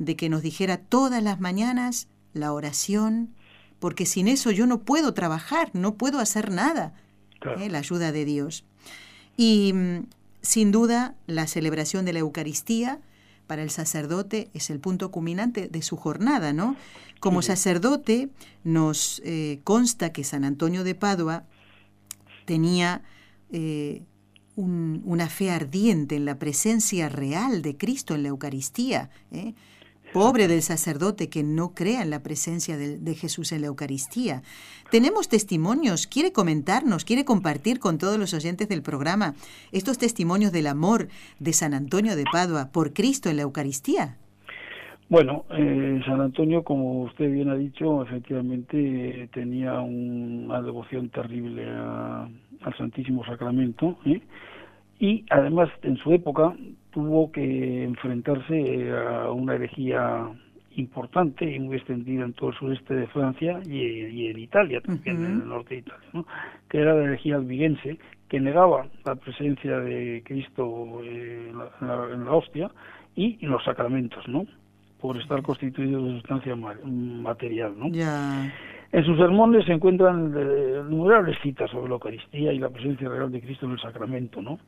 [0.01, 3.35] de que nos dijera todas las mañanas la oración,
[3.79, 6.95] porque sin eso yo no puedo trabajar, no puedo hacer nada.
[7.59, 7.69] ¿eh?
[7.69, 8.65] la ayuda de Dios.
[9.37, 10.07] Y mm,
[10.43, 13.01] sin duda la celebración de la Eucaristía
[13.47, 16.77] para el sacerdote es el punto culminante de su jornada, ¿no?
[17.21, 18.29] Como sacerdote
[18.65, 21.45] nos eh, consta que San Antonio de Padua
[22.45, 23.03] tenía
[23.51, 24.03] eh,
[24.57, 29.11] una fe ardiente en la presencia real de Cristo en la Eucaristía.
[29.31, 29.55] ¿eh?
[30.13, 34.43] Pobre del sacerdote que no crea en la presencia de, Jesús en la Eucaristía.
[34.91, 39.35] Tenemos testimonios, quiere comentarnos, quiere compartir con todos los oyentes del programa
[39.73, 44.17] estos testimonios del amor de San Antonio de Padua por Cristo en la Eucaristía.
[45.09, 52.77] Bueno, eh, San Antonio, como usted bien ha dicho, efectivamente tenía una devoción terrible al
[52.77, 54.21] Santísimo Sacramento ¿eh?
[54.99, 56.57] y además en su época
[56.97, 60.31] tuvo que enfrentarse a una herejía
[60.77, 65.43] importante y muy extendida en todo el sureste de Francia y, en Italia también, en
[65.43, 66.25] el norte de Italia,
[66.71, 67.99] que era la herejía albigense,
[68.31, 72.71] que negaba la presencia de Cristo eh, en, la, hostia
[73.15, 74.47] y en los sacramentos, ¿no?
[74.99, 77.75] por estar constituido de sustancia material.
[77.77, 77.89] ¿no?
[78.91, 83.31] En sus sermones se encuentran eh, innumerables citas sobre la Eucaristía y la presencia real
[83.31, 84.59] de Cristo en el sacramento, ¿no?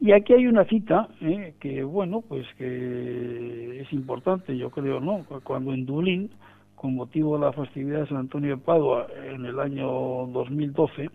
[0.00, 5.26] Y aquí hay una cita eh, que, bueno, pues que es importante, yo creo, ¿no?
[5.44, 6.30] Cuando en Dublín,
[6.74, 9.86] con motivo de la festividad de San Antonio de Padua en el año
[10.28, 11.10] 2012,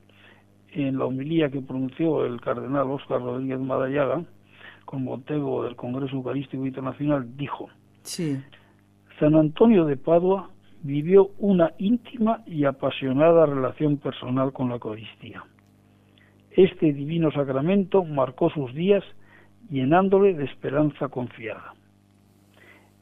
[0.74, 4.24] en la homilía que pronunció el cardenal Óscar Rodríguez Madallaga,
[4.86, 7.70] con motivo del Congreso Eucarístico Internacional, dijo,
[8.04, 8.40] sí.
[9.20, 10.52] San Antonio de Padua
[10.84, 15.44] vivió una íntima y apasionada relación personal con la Eucaristía
[16.56, 19.04] este divino sacramento marcó sus días
[19.70, 21.74] llenándole de esperanza confiada.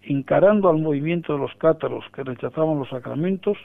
[0.02, 3.58] Encarando al movimiento de los cátaros que rechazaban los sacramentos,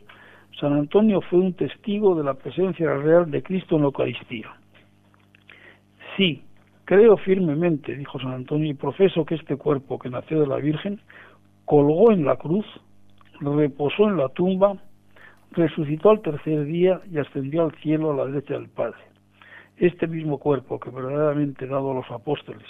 [0.60, 4.48] San Antonio fue un testigo de la presencia real de Cristo en la Eucaristía.
[6.16, 6.42] Sí,
[6.84, 11.00] creo firmemente, dijo San Antonio, y profeso que este cuerpo que nació de la Virgen
[11.64, 12.66] colgó en la cruz,
[13.40, 14.76] reposó en la tumba,
[15.52, 19.07] resucitó al tercer día y ascendió al cielo a la derecha del Padre
[19.80, 22.66] este mismo cuerpo que verdaderamente dado a los apóstoles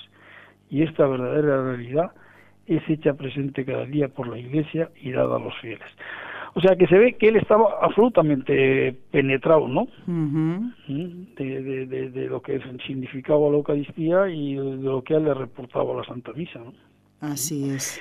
[0.70, 2.12] y esta verdadera realidad
[2.66, 5.88] es hecha presente cada día por la Iglesia y dada a los fieles.
[6.54, 9.86] O sea que se ve que él estaba absolutamente penetrado, ¿no?
[10.06, 10.72] ¿Mm?
[11.36, 15.98] de, de, lo que significaba la Eucaristía y de lo que él le reportaba a
[15.98, 16.72] la Santa Misa, ¿no?
[17.20, 18.00] Así es.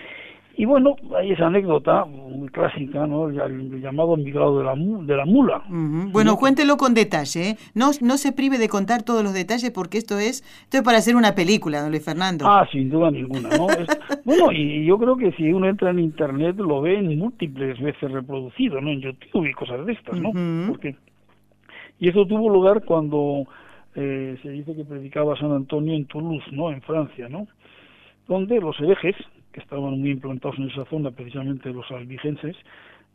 [0.60, 3.30] Y bueno, hay esa anécdota muy clásica, ¿no?
[3.30, 5.62] El, llamado migrado de la, de la mula.
[5.67, 7.58] Bueno, cuéntelo con detalle, ¿eh?
[7.76, 10.98] No, no se prive de contar todos los detalles porque esto es, esto es para
[10.98, 12.48] hacer una película, don Luis Fernando.
[12.48, 13.67] Ah, sin duda ninguna, ¿no?
[14.26, 18.12] bueno, y yo creo que si uno entra en Internet lo ve en múltiples veces
[18.12, 18.89] reproducido, ¿no?
[18.89, 20.32] En YouTube y cosas de estas, ¿no?
[20.67, 20.96] porque,
[22.00, 23.46] y eso tuvo lugar cuando
[23.93, 26.72] eh, se dice que predicaba San Antonio en Toulouse, ¿no?
[26.72, 27.48] En Francia, ¿no?
[28.28, 29.15] Donde los herejes,
[29.58, 32.56] que estaban muy implantados en esa zona, precisamente los albigenses,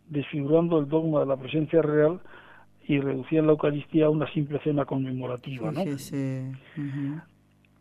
[0.08, 2.18] desfigurando el dogma de la presencia real
[2.88, 5.70] y reducían la Eucaristía a una simple cena conmemorativa.
[5.70, 5.84] ¿no?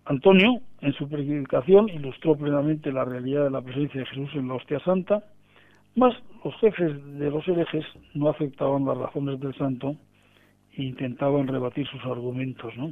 [0.05, 4.53] Antonio, en su predicación, ilustró plenamente la realidad de la presencia de Jesús en la
[4.53, 5.23] hostia santa,
[5.95, 6.13] mas
[6.45, 9.95] los jefes de los herejes no aceptaban las razones del santo
[10.77, 12.71] e intentaban rebatir sus argumentos.
[12.77, 12.91] ¿no?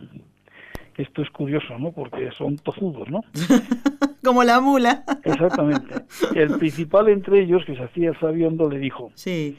[1.00, 1.94] Esto es curioso, ¿no?
[1.94, 3.22] Porque son tozudos, ¿no?
[4.24, 5.06] Como la mula.
[5.24, 5.96] Exactamente.
[6.36, 9.58] El principal entre ellos, que se hacía sabiondo, le dijo, sí.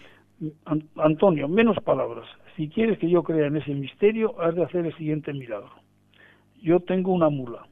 [0.97, 2.27] Antonio, menos palabras.
[2.57, 5.73] Si quieres que yo crea en ese misterio, has de hacer el siguiente milagro.
[6.61, 7.67] Yo tengo una mula.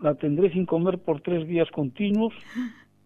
[0.00, 2.34] La tendré sin comer por tres días continuos,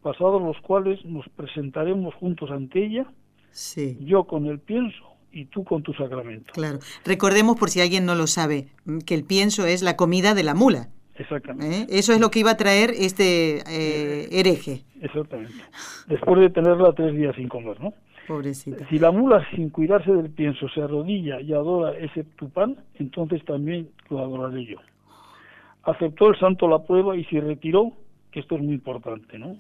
[0.01, 3.07] pasados los cuales nos presentaremos juntos ante ella,
[3.51, 3.99] sí.
[4.01, 6.53] yo con el pienso y tú con tu sacramento.
[6.55, 6.79] Claro.
[7.05, 8.69] Recordemos, por si alguien no lo sabe,
[9.05, 10.89] que el pienso es la comida de la mula.
[11.15, 11.83] Exactamente.
[11.83, 11.99] ¿Eh?
[11.99, 14.83] Eso es lo que iba a traer este eh, hereje.
[15.01, 15.55] Exactamente.
[16.09, 17.93] Después de tenerla tres días sin comer, ¿no?
[18.27, 18.89] Pobrecita.
[18.89, 23.45] Si la mula, sin cuidarse del pienso, se arrodilla y adora ese tu pan, entonces
[23.45, 24.79] también lo adoraré yo.
[25.83, 27.93] Aceptó el santo la prueba y se retiró,
[28.33, 29.57] que esto es muy importante, ¿no?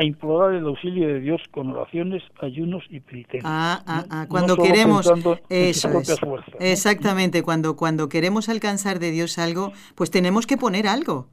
[0.00, 3.44] A implorar el auxilio de Dios con oraciones, ayunos y penitencias.
[3.44, 4.26] Ah, ah, ah.
[4.30, 5.06] cuando queremos
[5.50, 6.18] eso es.
[6.58, 11.26] Exactamente, cuando cuando queremos alcanzar de Dios algo, pues tenemos que poner algo.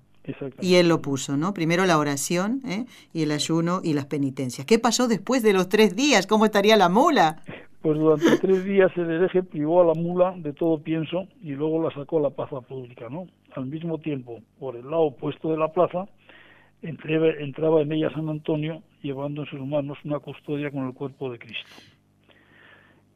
[0.60, 1.54] Y él lo puso, ¿no?
[1.54, 2.86] Primero la oración ¿eh?
[3.14, 4.68] y el ayuno y las penitencias.
[4.68, 6.28] ¿Qué pasó después de los tres días?
[6.28, 7.38] ¿Cómo estaría la mula?
[7.82, 11.82] Pues durante tres días el hereje privó a la mula de todo pienso y luego
[11.82, 13.28] la sacó a la plaza pública, ¿no?
[13.56, 16.06] Al mismo tiempo, por el lado opuesto de la plaza,
[16.82, 21.40] entraba en ella San Antonio llevando en sus manos una custodia con el cuerpo de
[21.40, 21.70] Cristo.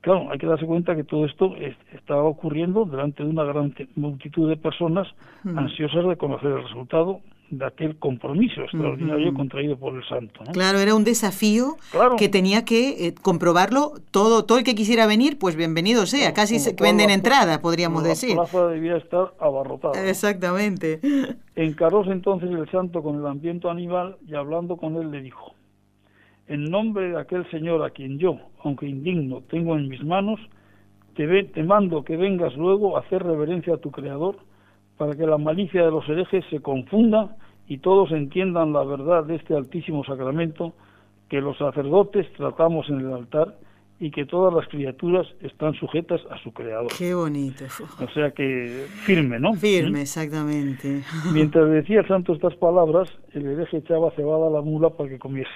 [0.01, 1.55] Claro, hay que darse cuenta que todo esto
[1.93, 5.07] estaba ocurriendo delante de una gran multitud de personas
[5.43, 5.57] mm.
[5.57, 7.21] ansiosas de conocer el resultado
[7.51, 10.43] de aquel compromiso extraordinario contraído por el santo.
[10.53, 11.75] Claro, era un desafío
[12.17, 16.59] que tenía que eh, comprobarlo todo, todo el que quisiera venir, pues bienvenido sea, casi
[16.59, 18.37] se venden entrada, podríamos decir.
[18.37, 20.09] La plaza debía estar abarrotada.
[20.09, 21.01] Exactamente.
[21.55, 25.53] Encaróse entonces el santo con el ambiente animal y hablando con él le dijo,
[26.47, 30.39] en nombre de aquel Señor a quien yo, aunque indigno, tengo en mis manos,
[31.15, 34.37] te, ve, te mando que vengas luego a hacer reverencia a tu Creador,
[35.01, 37.35] para que la malicia de los herejes se confunda
[37.67, 40.75] y todos entiendan la verdad de este altísimo sacramento
[41.27, 43.57] que los sacerdotes tratamos en el altar
[43.99, 46.91] y que todas las criaturas están sujetas a su creador.
[46.95, 47.65] Qué bonito.
[47.99, 49.55] O sea que firme, ¿no?
[49.55, 50.01] Firme, ¿Mm?
[50.03, 51.01] exactamente.
[51.33, 55.17] Mientras decía el santo estas palabras, el hereje echaba cebada a la mula para que
[55.17, 55.49] comiese.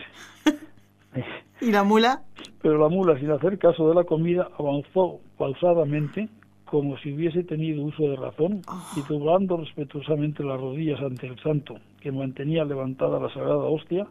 [1.62, 2.24] ¿Y la mula?
[2.64, 6.30] Pero la mula, sin hacer caso de la comida, avanzó pausadamente
[6.76, 9.06] como si hubiese tenido uso de razón y ah.
[9.08, 14.06] doblando respetuosamente las rodillas ante el santo, que mantenía levantada la sagrada hostia,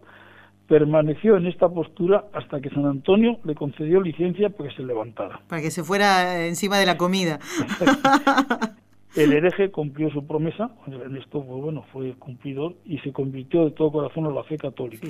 [0.67, 5.41] permaneció en esta postura hasta que San Antonio le concedió licencia para que se levantara.
[5.47, 7.39] Para que se fuera encima de la comida.
[9.17, 13.71] El hereje cumplió su promesa, en esto pues, bueno, fue cumplidor y se convirtió de
[13.71, 15.07] todo corazón a la fe católica.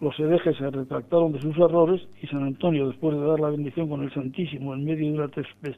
[0.00, 3.90] Los herejes se retractaron de sus errores y San Antonio, después de dar la bendición
[3.90, 5.28] con el Santísimo en medio de una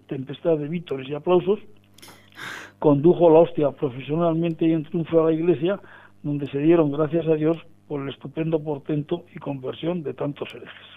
[0.07, 1.59] tempestad de vítores y aplausos,
[2.78, 5.81] condujo la hostia profesionalmente y en triunfo a la iglesia,
[6.22, 7.57] donde se dieron gracias a Dios
[7.88, 10.91] por el estupendo portento y conversión de tantos herejes.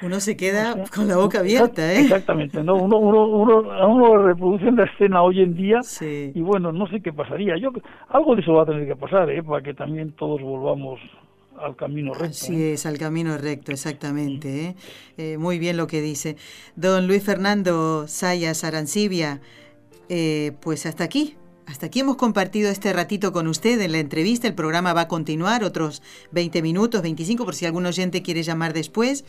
[0.00, 2.02] Uno se queda con la boca abierta, ¿eh?
[2.02, 2.76] Exactamente, ¿no?
[2.76, 7.12] Uno, uno, uno, uno reproduce la escena hoy en día y bueno, no sé qué
[7.12, 7.56] pasaría.
[7.58, 7.70] Yo
[8.08, 9.42] Algo de eso va a tener que pasar, ¿eh?
[9.42, 11.00] Para que también todos volvamos
[11.60, 12.34] al camino recto.
[12.34, 12.72] Sí, ¿eh?
[12.74, 14.66] es, al camino recto, exactamente.
[14.66, 14.74] ¿eh?
[15.16, 15.38] ¿eh?
[15.38, 16.36] muy bien lo que dice.
[16.76, 19.40] Don Luis Fernando Sayas Arancibia,
[20.08, 21.37] eh, pues hasta aquí.
[21.68, 24.48] Hasta aquí hemos compartido este ratito con usted en la entrevista.
[24.48, 28.72] El programa va a continuar otros 20 minutos, 25, por si algún oyente quiere llamar
[28.72, 29.26] después.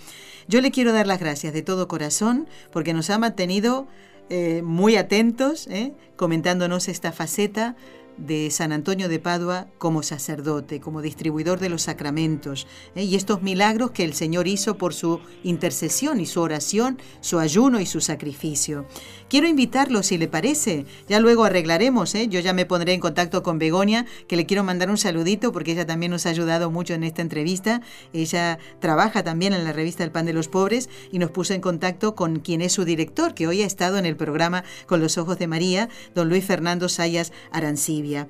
[0.48, 3.90] Yo le quiero dar las gracias de todo corazón porque nos ha mantenido
[4.30, 7.76] eh, muy atentos, eh, comentándonos esta faceta
[8.20, 13.04] de San Antonio de Padua como sacerdote, como distribuidor de los sacramentos, ¿eh?
[13.04, 17.80] y estos milagros que el Señor hizo por su intercesión y su oración, su ayuno
[17.80, 18.86] y su sacrificio.
[19.30, 22.28] Quiero invitarlo, si le parece, ya luego arreglaremos, ¿eh?
[22.30, 25.74] yo ya me pondré en contacto con Begonia, que le quiero mandar un saludito porque
[25.74, 30.04] ella también nos ha ayudado mucho en esta entrevista, ella trabaja también en la revista
[30.04, 33.36] El Pan de los Pobres y nos puso en contacto con quien es su director,
[33.36, 36.90] que hoy ha estado en el programa Con los Ojos de María, don Luis Fernando
[36.90, 38.28] Sayas Arancibia.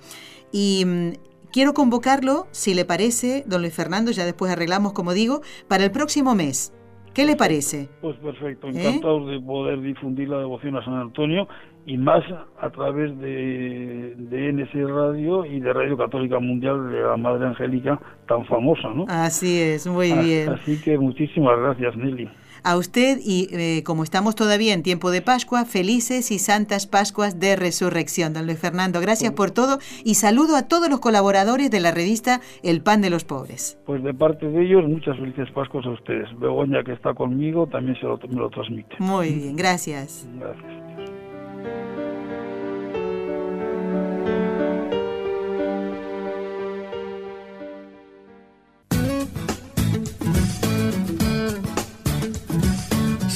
[0.52, 1.12] Y mm,
[1.54, 5.92] quiero convocarlo, si le parece, don Luis Fernando, ya después arreglamos, como digo, para el
[5.92, 6.74] próximo mes.
[7.20, 7.90] ¿Qué le parece?
[8.00, 8.72] Pues perfecto, ¿Eh?
[8.76, 11.50] encantado de poder difundir la devoción a San Antonio
[11.86, 12.24] y más
[12.62, 18.00] a través de, de, NC Radio y de Radio Católica Mundial de la Madre Angélica
[18.26, 19.06] tan famosa, ¿no?
[19.10, 20.48] Así es, muy bien.
[20.48, 22.30] Así que muchísimas gracias, Nelly
[22.64, 27.40] a usted y eh, como estamos todavía en tiempo de Pascua, felices y santas Pascuas
[27.40, 28.34] de Resurrección.
[28.34, 32.42] Don Luis Fernando, gracias por todo y saludo a todos los colaboradores de la revista
[32.64, 33.80] El Pan de los Pobres.
[33.86, 36.28] Pues de parte de ellos, muchas felices Pascuas a ustedes.
[36.40, 38.96] Begoña, que está conmigo, también se lo, me lo transmite.
[39.00, 40.28] Muy bien, gracias.
[40.38, 41.09] Gracias.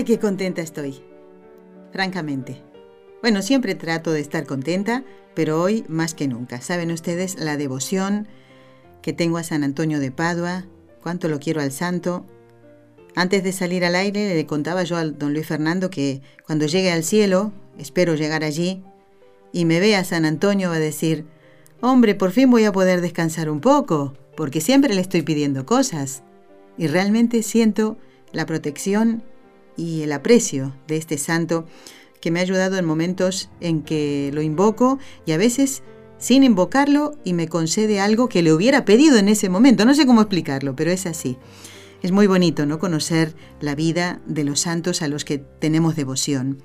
[0.00, 1.02] Ay, qué contenta estoy.
[1.92, 2.62] Francamente.
[3.20, 6.62] Bueno, siempre trato de estar contenta, pero hoy más que nunca.
[6.62, 8.26] Saben ustedes la devoción
[9.02, 10.64] que tengo a San Antonio de Padua,
[11.02, 12.24] cuánto lo quiero al santo.
[13.14, 16.90] Antes de salir al aire le contaba yo al don Luis Fernando que cuando llegue
[16.90, 18.82] al cielo, espero llegar allí,
[19.52, 21.26] y me vea San Antonio va a decir,
[21.82, 26.22] hombre, por fin voy a poder descansar un poco, porque siempre le estoy pidiendo cosas.
[26.78, 27.98] y realmente siento
[28.32, 29.22] la protección
[29.80, 31.66] y el aprecio de este santo
[32.20, 35.82] que me ha ayudado en momentos en que lo invoco y a veces
[36.18, 39.86] sin invocarlo y me concede algo que le hubiera pedido en ese momento.
[39.86, 41.38] No sé cómo explicarlo, pero es así.
[42.02, 42.78] Es muy bonito, ¿no?
[42.78, 46.62] Conocer la vida de los santos a los que tenemos devoción.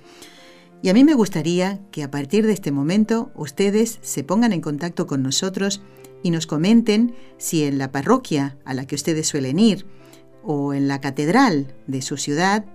[0.82, 4.60] Y a mí me gustaría que a partir de este momento ustedes se pongan en
[4.60, 5.82] contacto con nosotros
[6.22, 9.86] y nos comenten si en la parroquia a la que ustedes suelen ir
[10.44, 12.66] o en la catedral de su ciudad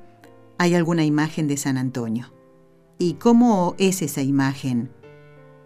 [0.61, 2.35] hay alguna imagen de San Antonio.
[2.99, 4.91] ¿Y cómo es esa imagen?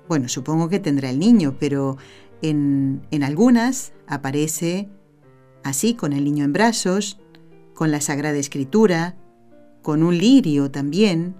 [0.08, 1.96] Bueno, supongo que tendrá el niño, pero
[2.42, 4.88] en, en algunas aparece
[5.64, 7.18] así con el niño en brazos,
[7.74, 9.16] con la Sagrada Escritura,
[9.82, 11.34] con un lirio también.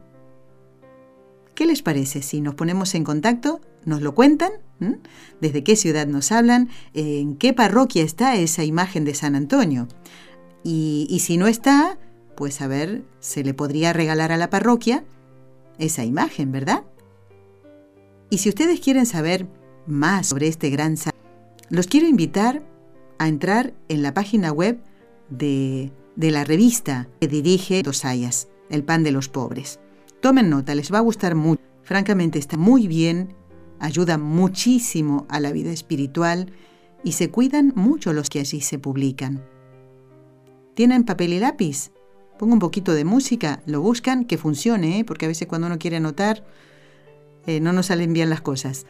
[1.54, 3.60] ¿Qué les parece si nos ponemos en contacto?
[3.84, 4.50] ¿Nos lo cuentan?
[4.80, 4.94] ¿Mm?
[5.40, 6.70] ¿Desde qué ciudad nos hablan?
[6.92, 9.86] ¿En qué parroquia está esa imagen de San Antonio?
[10.64, 12.00] Y, y si no está,
[12.34, 15.04] pues a ver, se le podría regalar a la parroquia
[15.78, 16.84] esa imagen, ¿verdad?
[18.30, 19.46] Y si ustedes quieren saber
[19.86, 21.18] más sobre este gran santo,
[21.70, 22.62] los quiero invitar
[23.18, 24.80] a entrar en la página web
[25.30, 29.80] de, de la revista que dirige Dosayas, El pan de los pobres.
[30.20, 31.62] Tomen nota, les va a gustar mucho.
[31.82, 33.34] Francamente está muy bien,
[33.78, 36.52] ayuda muchísimo a la vida espiritual
[37.02, 39.44] y se cuidan mucho los que allí se publican.
[40.74, 41.92] ¿Tienen papel y lápiz?
[42.38, 45.04] Pongo un poquito de música, lo buscan, que funcione, ¿eh?
[45.04, 46.44] porque a veces cuando uno quiere anotar
[47.46, 48.86] eh, no nos salen bien las cosas.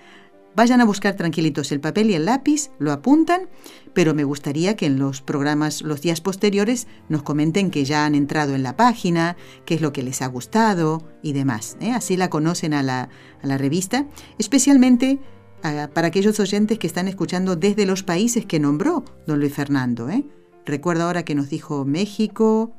[0.57, 3.49] Vayan a buscar tranquilitos el papel y el lápiz, lo apuntan,
[3.93, 8.15] pero me gustaría que en los programas, los días posteriores, nos comenten que ya han
[8.15, 11.77] entrado en la página, qué es lo que les ha gustado y demás.
[11.81, 11.91] ¿eh?
[11.91, 13.09] Así la conocen a la,
[13.43, 14.07] a la revista,
[14.39, 15.19] especialmente
[15.95, 20.09] para aquellos oyentes que están escuchando desde los países que nombró don Luis Fernando.
[20.67, 22.71] Recuerdo ahora que nos dijo México,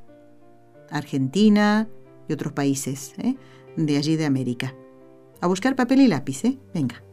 [0.90, 1.88] Argentina
[2.28, 3.36] y otros países ¿eh?
[3.76, 4.76] de allí de América.
[5.42, 6.58] A buscar papel y lápiz, ¿eh?
[6.74, 7.04] Venga.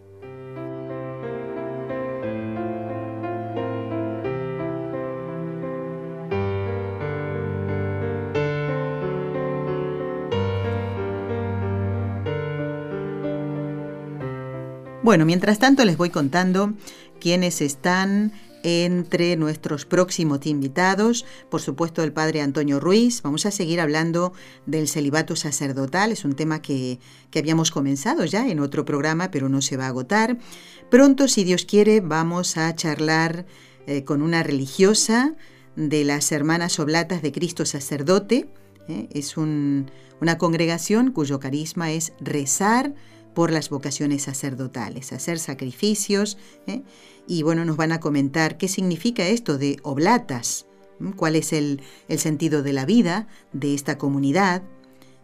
[15.03, 16.75] Bueno, mientras tanto les voy contando
[17.21, 18.33] quiénes están
[18.63, 23.23] entre nuestros próximos invitados, por supuesto el padre Antonio Ruiz.
[23.23, 24.33] Vamos a seguir hablando
[24.67, 26.99] del celibato sacerdotal, es un tema que,
[27.35, 30.39] habíamos comenzado ya en otro programa, pero no se va a agotar.
[30.91, 33.47] Pronto, si Dios quiere, vamos a charlar
[33.87, 35.35] eh, con una religiosa
[35.77, 38.49] de las Hermanas Oblatas de Cristo Sacerdote.
[38.89, 39.09] ¿eh?
[39.13, 42.95] Es una congregación cuyo carisma es rezar
[43.35, 46.37] por las vocaciones sacerdotales, hacer sacrificios.
[46.67, 46.83] ¿eh?
[47.27, 50.67] Y bueno, nos van a comentar qué significa esto de oblatas,
[51.17, 51.81] cuál es el,
[52.17, 54.63] sentido de la vida de esta comunidad,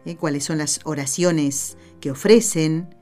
[0.04, 0.16] ¿eh?
[0.16, 2.94] cuáles son las oraciones que ofrecen,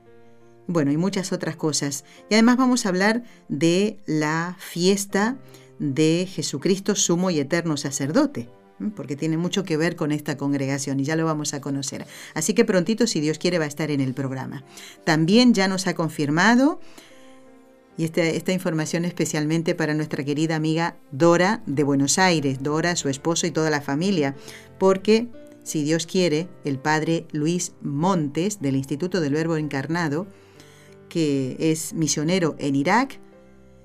[0.67, 2.03] bueno, y muchas otras cosas.
[2.29, 5.37] Y además vamos a hablar de la fiesta
[5.79, 8.49] de Jesucristo, sumo y eterno sacerdote
[8.95, 12.05] porque tiene mucho que ver con esta congregación y ya lo vamos a conocer.
[12.33, 14.63] Así que prontito, si Dios quiere, va a estar en el programa.
[15.03, 16.79] También ya nos ha confirmado,
[17.97, 23.09] y esta, esta información especialmente para nuestra querida amiga Dora de Buenos Aires, Dora, su
[23.09, 24.35] esposo y toda la familia,
[24.77, 25.27] porque
[25.63, 30.27] si Dios quiere, el padre Luis Montes del Instituto del Verbo Encarnado,
[31.09, 33.19] que es misionero en Irak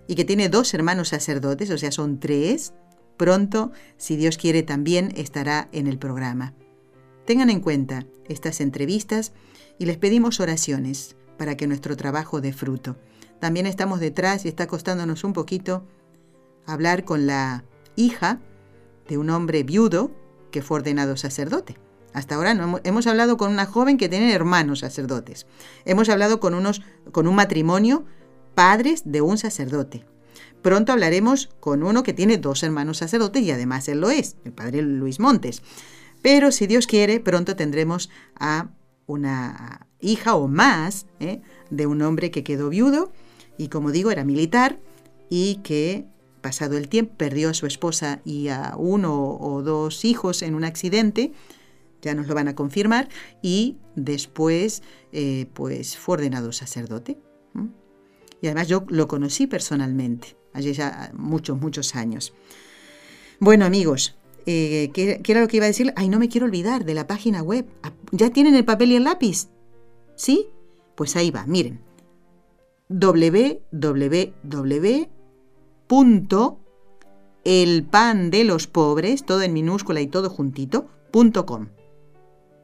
[0.06, 2.72] y que tiene dos hermanos sacerdotes, o sea, son tres,
[3.16, 6.54] Pronto, si Dios quiere, también estará en el programa.
[7.24, 9.32] Tengan en cuenta estas entrevistas
[9.78, 12.96] y les pedimos oraciones para que nuestro trabajo dé fruto.
[13.42, 15.82] También estamos detrás y está costándonos un poquito
[16.64, 17.64] hablar con la
[17.96, 18.38] hija
[19.08, 20.12] de un hombre viudo
[20.52, 21.76] que fue ordenado sacerdote.
[22.12, 25.48] Hasta ahora no hemos, hablado con una joven que tiene hermanos sacerdotes.
[25.84, 28.04] Hemos hablado con, unos, con un matrimonio
[28.54, 30.04] padres de un sacerdote.
[30.62, 34.52] Pronto hablaremos con uno que tiene dos hermanos sacerdotes y además él lo es, el
[34.52, 35.64] padre Luis Montes.
[36.22, 38.68] Pero si Dios quiere, pronto tendremos a
[39.06, 41.42] una hija o más ¿eh?
[41.70, 43.10] de un hombre que quedó viudo
[43.58, 44.78] y como digo era militar
[45.28, 46.06] y que
[46.40, 50.64] pasado el tiempo perdió a su esposa y a uno o dos hijos en un
[50.64, 51.32] accidente,
[52.02, 53.08] ya nos lo van a confirmar,
[53.42, 54.82] y después
[55.12, 57.18] eh, pues fue ordenado sacerdote.
[58.40, 62.32] Y además yo lo conocí personalmente allí ya muchos, muchos años.
[63.38, 65.92] Bueno, amigos, eh, ¿qué, era lo que iba a decir?
[65.96, 67.66] Ay, no me quiero olvidar de la página web.
[67.82, 69.48] Ah, ¿Ya tienen el papel y el lápiz?
[70.14, 70.48] ¿Sí?
[70.94, 71.80] Pues ahí va, miren.
[72.92, 74.32] Www
[77.44, 80.88] el pan de los pobres, todo en minúscula y todo juntito,
[81.44, 81.66] com.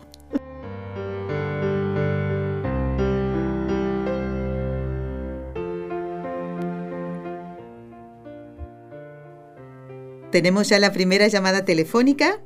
[10.32, 12.40] Tenemos ya la primera llamada telefónica.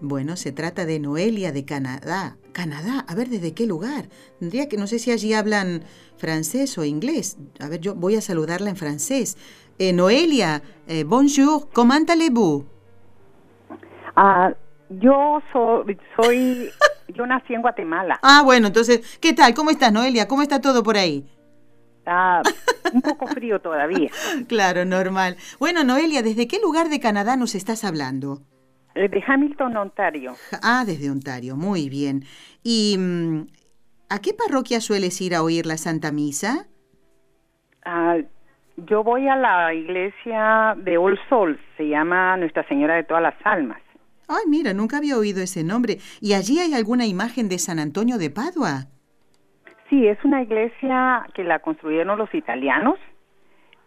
[0.00, 2.38] Bueno, se trata de Noelia de Canadá.
[2.52, 4.08] Canadá, a ver, ¿desde qué lugar?
[4.38, 5.84] Tendría que, no sé si allí hablan
[6.16, 7.36] francés o inglés.
[7.60, 9.36] A ver, yo voy a saludarla en francés.
[9.78, 12.64] Eh, Noelia, eh, bonjour, comment allez-vous?
[14.16, 14.54] Ah,
[14.88, 16.70] yo soy, soy,
[17.08, 18.18] yo nací en Guatemala.
[18.22, 19.52] Ah, bueno, entonces, ¿qué tal?
[19.52, 20.26] ¿Cómo estás, Noelia?
[20.26, 21.26] ¿Cómo está todo por ahí?
[22.00, 22.42] Está
[22.92, 24.10] un poco frío todavía.
[24.48, 25.36] claro, normal.
[25.58, 28.40] Bueno, Noelia, ¿desde qué lugar de Canadá nos estás hablando?
[28.94, 30.34] Eh, de Hamilton, Ontario.
[30.62, 32.24] Ah, desde Ontario, muy bien.
[32.62, 33.46] ¿Y mm,
[34.08, 36.66] a qué parroquia sueles ir a oír la Santa Misa?
[37.84, 38.16] Ah,
[38.76, 43.34] yo voy a la iglesia de All Souls, se llama Nuestra Señora de Todas las
[43.44, 43.80] Almas.
[44.26, 45.98] Ay, mira, nunca había oído ese nombre.
[46.20, 48.86] ¿Y allí hay alguna imagen de San Antonio de Padua?
[49.90, 52.94] Sí, es una iglesia que la construyeron los italianos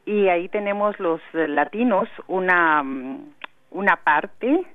[0.06, 3.34] y ahí tenemos los latinos una, mm,
[3.72, 4.66] una parte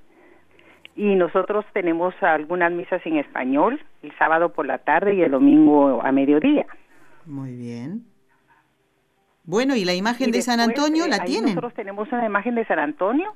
[0.96, 6.02] y nosotros tenemos algunas misas en español el sábado por la tarde y el domingo
[6.02, 6.66] a mediodía.
[7.26, 8.04] Muy bien.
[9.44, 11.54] Bueno, ¿y la imagen de San Antonio eh, la ahí tienen?
[11.54, 13.30] Nosotros tenemos una imagen de San Antonio.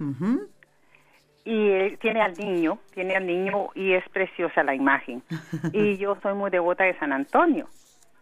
[1.45, 5.23] Y él tiene al niño, tiene al niño y es preciosa la imagen.
[5.73, 7.69] y yo soy muy devota de San Antonio.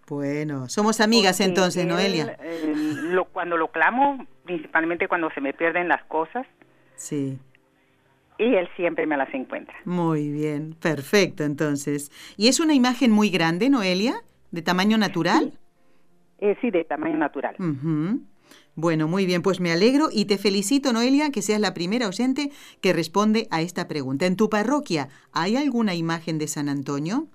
[0.09, 2.37] Bueno, somos amigas porque entonces, él, Noelia.
[2.41, 2.73] eh,
[3.13, 6.47] lo, cuando lo clamo, principalmente cuando se me pierden las cosas,
[6.97, 7.39] Sí.
[8.39, 9.75] y él siempre me las encuentra.
[9.85, 12.11] Muy bien, perfecto entonces.
[12.37, 14.15] ¿Y es una imagen muy grande, Noelia?
[14.51, 15.53] ¿De tamaño natural?
[16.39, 17.55] Eh, sí, de tamaño natural.
[17.59, 18.21] Ujú.
[18.77, 22.51] Bueno, muy bien, pues me alegro y te felicito, Noelia, que seas la primera oyente
[22.81, 24.27] que responde a esta pregunta.
[24.27, 27.27] ¿En tu parroquia hay alguna imagen de San Antonio?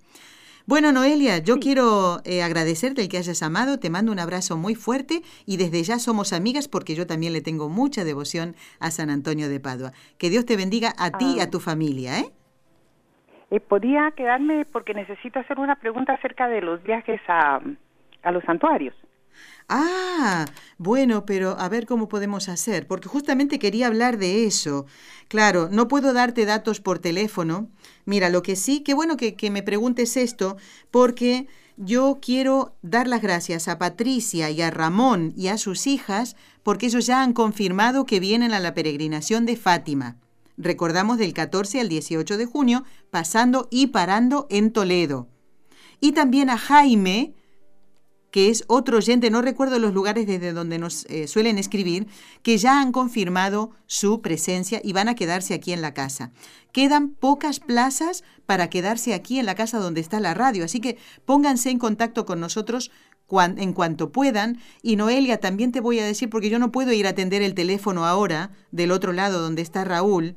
[0.67, 4.73] Bueno, Noelia, yo quiero eh, agradecerte el que hayas amado, te mando un abrazo muy
[4.73, 9.11] fuerte y desde ya somos amigas porque yo también le tengo mucha devoción a San
[9.11, 9.91] Antonio de Padua.
[10.17, 12.31] Que Dios te bendiga a ti y a tu familia, ¿eh?
[13.51, 17.61] Eh, podía quedarme porque necesito hacer una pregunta acerca de los viajes a,
[18.23, 18.95] a los santuarios.
[19.67, 20.45] Ah,
[20.77, 24.85] bueno, pero a ver cómo podemos hacer, porque justamente quería hablar de eso.
[25.27, 27.69] Claro, no puedo darte datos por teléfono.
[28.05, 30.57] Mira, lo que sí, qué bueno que, me preguntes esto,
[30.91, 31.47] porque
[31.77, 36.85] yo quiero dar las gracias a Patricia y a Ramón y a sus hijas, porque
[36.85, 40.17] ellos ya han confirmado que vienen a la peregrinación de Fátima.
[40.57, 45.27] Recordamos del 14 al 18 de junio, pasando y parando en Toledo.
[45.99, 47.33] Y también a Jaime,
[48.35, 52.05] que es otro oyente, no recuerdo los lugares desde donde nos eh, suelen escribir,
[52.43, 56.33] que ya han confirmado su presencia y van a quedarse aquí en la casa.
[56.73, 60.97] Quedan pocas plazas para quedarse aquí en la casa donde está la radio, así que
[61.23, 62.91] pónganse en contacto con nosotros
[63.55, 64.59] en cuanto puedan.
[64.81, 67.53] Y Noelia, también te voy a decir, porque yo no puedo ir a atender el
[67.53, 70.35] teléfono ahora del otro lado donde está Raúl.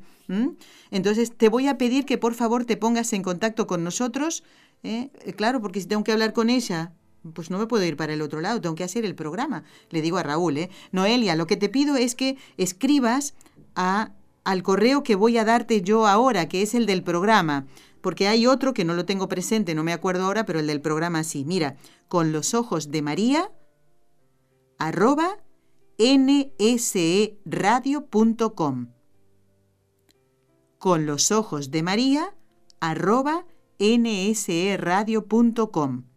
[0.89, 4.45] Entonces te voy a pedir que por favor te pongas en contacto con nosotros.
[4.83, 5.09] ¿eh?
[5.25, 6.93] Eh, Claro, porque si tengo que hablar con ella,
[7.33, 9.63] pues no me puedo ir para el otro lado, tengo que hacer el programa.
[9.89, 10.69] Le digo a Raúl, ¿eh?
[10.91, 13.33] Noelia, lo que te pido es que escribas
[13.75, 14.11] a,
[14.43, 17.65] al correo que voy a darte yo ahora, que es el del programa,
[18.01, 20.81] porque hay otro que no lo tengo presente, no me acuerdo ahora, pero el del
[20.81, 21.43] programa sí.
[21.45, 23.51] Mira, con los ojos de María,
[24.77, 25.37] arroba
[25.97, 28.87] nseradio.com.
[30.77, 32.33] Con los ojos de María,
[32.79, 33.45] arroba
[33.79, 36.08] nseradio.com.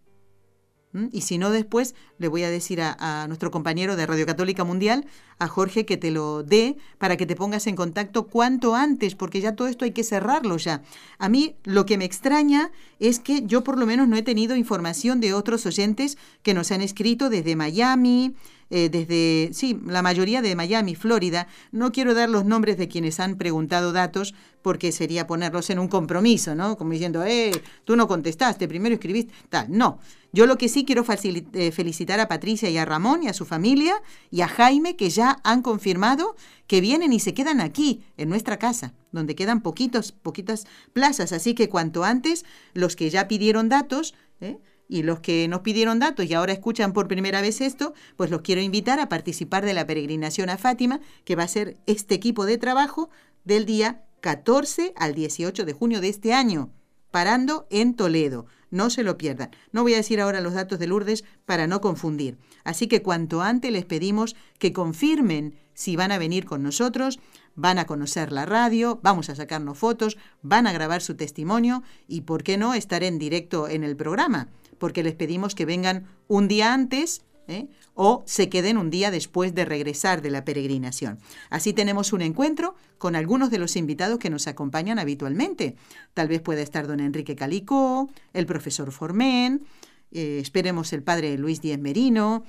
[1.11, 4.65] Y si no, después le voy a decir a, a nuestro compañero de Radio Católica
[4.65, 5.07] Mundial,
[5.39, 9.41] a Jorge, que te lo dé para que te pongas en contacto cuanto antes, porque
[9.41, 10.83] ya todo esto hay que cerrarlo ya.
[11.19, 12.71] A mí lo que me extraña
[13.01, 16.71] es que yo por lo menos no he tenido información de otros oyentes que nos
[16.71, 18.35] han escrito desde Miami,
[18.75, 21.47] eh, desde, sí, la mayoría de Miami, Florida.
[21.73, 25.89] No quiero dar los nombres de quienes han preguntado datos porque sería ponerlos en un
[25.89, 26.79] compromiso, ¿no?
[26.79, 27.53] Como diciendo, eh,
[27.85, 29.67] tú no contestaste, primero escribiste, tal.
[29.69, 29.99] No,
[30.33, 33.45] yo lo que sí quiero eh, felicitar a Patricia y a Ramón y a su
[33.45, 38.31] familia y a Jaime que ya han confirmado que vienen y se quedan aquí, en
[38.31, 41.33] nuestra casa, donde quedan poquitos, poquitas plazas.
[41.33, 44.59] Así que cuanto antes, los que ya pidieron datos, ¿eh?
[44.89, 48.43] Y los que nos pidieron datos y ahora escuchan por primera vez esto, pues los
[48.43, 52.45] quiero invitar a participar de la peregrinación a Fátima, que va a ser este equipo
[52.45, 53.09] de trabajo
[53.45, 56.71] del día 14 al 18 de junio de este año,
[57.13, 58.47] parando en Toledo.
[58.73, 59.51] No se lo pierdan.
[59.71, 62.39] No voy a decir ahora los datos de Lourdes para no confundir.
[62.65, 67.21] Así que cuanto antes les pedimos que confirmen si van a venir con nosotros,
[67.55, 72.23] van a conocer la radio, vamos a sacarnos fotos, van a grabar su testimonio y,
[72.23, 74.49] ¿por qué no?, estar en directo en el programa,
[74.79, 77.69] porque les pedimos que vengan un día antes ¿eh?
[77.95, 81.19] o se queden un día después de regresar de la peregrinación.
[81.51, 85.77] Así tenemos un encuentro con algunos de los invitados que nos acompañan habitualmente.
[86.15, 89.63] Tal vez pueda estar don Enrique Calicó, el profesor Formen,
[90.11, 92.45] eh, esperemos el padre Luis Díez Merino,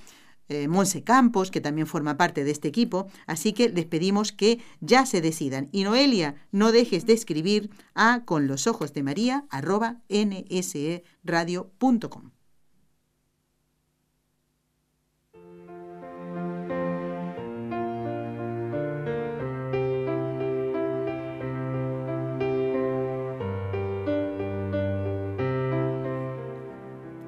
[0.50, 4.60] eh, Monse Campos, que también forma parte de este equipo, así que les pedimos que
[4.82, 5.70] ya se decidan.
[5.72, 10.02] Y Noelia, no dejes de escribir a con los ojos de María arroba.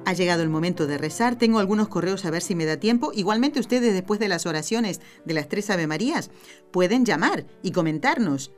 [0.06, 1.36] Ha llegado el momento de rezar.
[1.36, 3.10] Tengo algunos correos a ver si me da tiempo.
[3.12, 6.30] Igualmente ustedes después de las oraciones de las tres Ave Marías
[6.70, 8.52] pueden llamar y comentarnos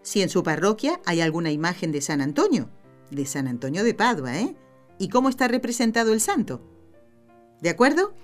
[0.00, 2.70] si en su parroquia hay alguna imagen de San Antonio,
[3.10, 4.56] de San Antonio de Padua, ¿eh?
[4.98, 6.62] ¿Y cómo está representado el santo?
[7.60, 8.14] ¿De acuerdo?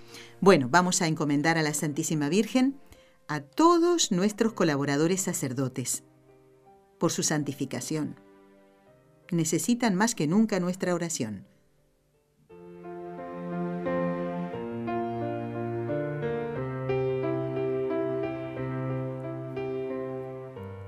[0.40, 2.80] Bueno, vamos a encomendar a la Santísima Virgen
[3.28, 6.03] a todos nuestros colaboradores sacerdotes
[6.99, 8.16] por su santificación.
[9.30, 11.46] Necesitan más que nunca nuestra oración.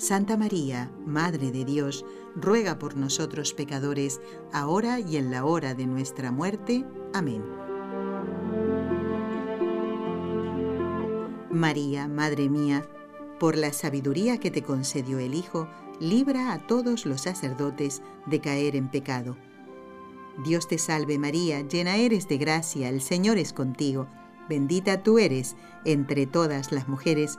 [0.00, 4.18] Santa María, Madre de Dios, ruega por nosotros pecadores,
[4.50, 6.86] ahora y en la hora de nuestra muerte.
[7.12, 7.44] Amén.
[11.50, 12.88] María, Madre mía,
[13.38, 15.68] por la sabiduría que te concedió el Hijo,
[16.00, 19.36] libra a todos los sacerdotes de caer en pecado.
[20.42, 24.06] Dios te salve María, llena eres de gracia, el Señor es contigo,
[24.48, 27.38] bendita tú eres entre todas las mujeres,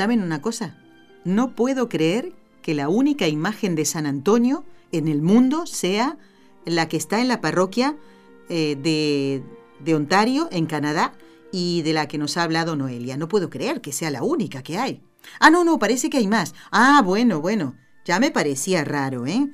[0.00, 0.78] ¿Saben una cosa?
[1.26, 2.32] No puedo creer
[2.62, 6.16] que la única imagen de San Antonio en el mundo sea
[6.64, 7.98] la que está en la parroquia
[8.48, 9.42] eh, de,
[9.84, 11.12] de Ontario, en Canadá,
[11.52, 13.18] y de la que nos ha hablado Noelia.
[13.18, 15.02] No puedo creer que sea la única que hay.
[15.38, 16.54] Ah, no, no, parece que hay más.
[16.72, 17.74] Ah, bueno, bueno.
[18.06, 19.50] Ya me parecía raro, ¿eh?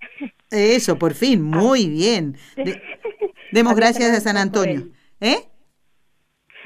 [0.50, 2.34] Eso, por fin, muy bien.
[3.52, 4.88] demos gracias a San Antonio.
[5.20, 5.36] ¿Eh?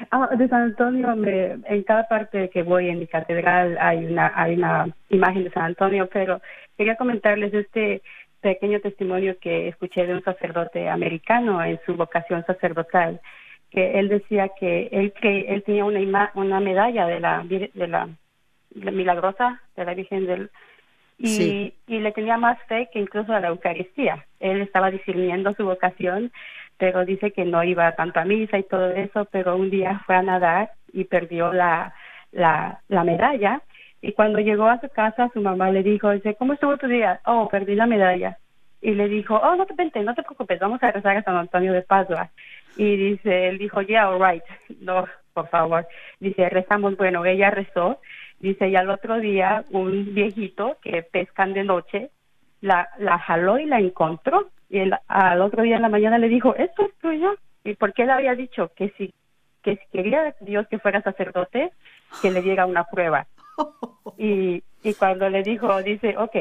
[0.09, 4.55] Ah, de San Antonio, en cada parte que voy en mi catedral hay una, hay
[4.55, 6.41] una imagen de San Antonio, pero
[6.75, 8.01] quería comentarles este
[8.41, 13.21] pequeño testimonio que escuché de un sacerdote americano en su vocación sacerdotal
[13.69, 18.09] que él decía que él que él tenía una una medalla de la de la,
[18.75, 20.49] milagrosa de la Virgen del
[21.17, 24.25] y, y le tenía más fe que incluso a la Eucaristía.
[24.39, 26.31] Él estaba discerniendo su vocación,
[26.77, 30.15] pero dice que no iba tanto a misa y todo eso, pero un día fue
[30.15, 31.93] a nadar y perdió la,
[32.31, 33.61] la, la medalla.
[34.01, 37.21] Y cuando llegó a su casa, su mamá le dijo, dice, ¿cómo estuvo tu día?
[37.25, 38.39] Oh, perdí la medalla.
[38.81, 41.35] Y le dijo, oh, no te vente, no te preocupes, vamos a rezar a San
[41.35, 42.31] Antonio de Padua.
[42.77, 44.43] Y dice, él dijo, yeah, all right,
[44.79, 45.05] no,
[45.35, 45.87] por favor.
[46.19, 47.99] Dice, rezamos, bueno, ella rezó.
[48.41, 52.09] Dice, y al otro día un viejito que pescan de noche
[52.59, 54.49] la, la jaló y la encontró.
[54.67, 57.35] Y al otro día en la mañana le dijo, esto es tuyo.
[57.63, 59.13] Y porque él había dicho que si,
[59.61, 61.71] que si quería Dios que fuera sacerdote,
[62.21, 63.27] que le diera una prueba.
[64.17, 66.35] Y, y cuando le dijo, dice, ok,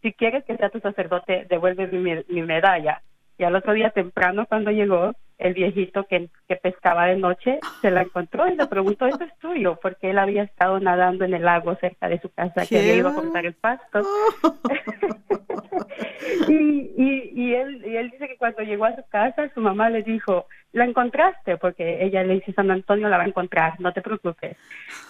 [0.00, 3.02] si quieres que sea tu sacerdote, devuelve mi, mi medalla.
[3.38, 5.12] Y al otro día temprano, cuando llegó,
[5.42, 9.36] el viejito que, que pescaba de noche se la encontró y le preguntó, ¿esto es
[9.38, 9.78] tuyo?
[9.82, 13.08] Porque él había estado nadando en el lago cerca de su casa, que había ido
[13.08, 14.02] a cortar el pasto.
[16.48, 19.90] y, y, y, él, y él dice que cuando llegó a su casa, su mamá
[19.90, 21.56] le dijo, ¿la encontraste?
[21.56, 24.56] Porque ella le dice, San Antonio la va a encontrar, no te preocupes.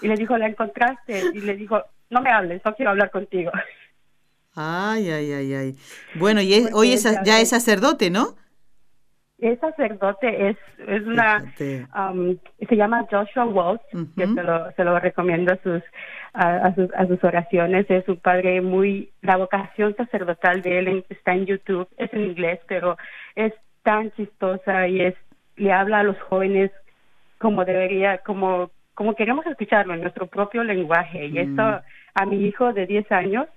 [0.01, 1.25] Y le dijo, ¿la encontraste?
[1.35, 3.53] Y le dijo, no me hables, no quiero hablar contigo.
[4.55, 5.77] Ay, ay, ay, ay.
[6.15, 8.37] Bueno, y hoy es, ya es sacerdote, ¿no?
[9.43, 11.43] Es sacerdote, es, es una,
[11.97, 12.37] um,
[12.69, 13.85] se llama Joshua Waltz,
[14.17, 15.83] que se lo, se lo recomiendo a sus,
[16.33, 17.87] a, sus, a sus oraciones.
[17.91, 22.61] Es un padre muy, la vocación sacerdotal de él está en YouTube, es en inglés,
[22.69, 22.97] pero
[23.35, 25.17] es tan chistosa y es,
[25.57, 26.71] le habla a los jóvenes
[27.39, 31.27] como debería, como, como queremos escucharlo en nuestro propio lenguaje.
[31.27, 31.81] Y esto mm.
[32.15, 33.49] a mi hijo de 10 años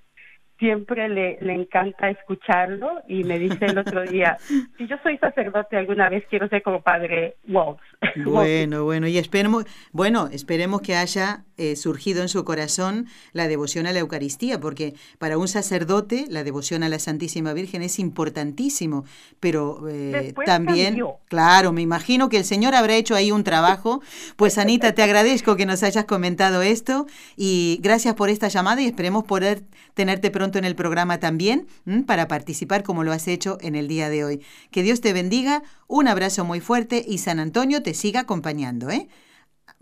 [0.58, 4.38] siempre le, le encanta escucharlo y me dice el otro día,
[4.78, 7.82] si yo soy sacerdote alguna vez quiero ser como padre Waltz.
[8.26, 13.88] Bueno, bueno, y esperemos, bueno, esperemos que haya eh, surgido en su corazón la devoción
[13.88, 19.06] a la Eucaristía, porque para un sacerdote la devoción a la Santísima Virgen es importantísimo,
[19.40, 24.02] pero eh, también, claro, me imagino que el Señor habrá hecho ahí un trabajo.
[24.36, 28.88] Pues Anita, te agradezco que nos hayas comentado esto y gracias por esta llamada y
[28.88, 31.68] esperemos poder tenerte pronto en el programa también
[32.06, 34.42] para participar como lo has hecho en el día de hoy.
[34.72, 39.08] Que Dios te bendiga, un abrazo muy fuerte y San Antonio te siga acompañando, ¿eh?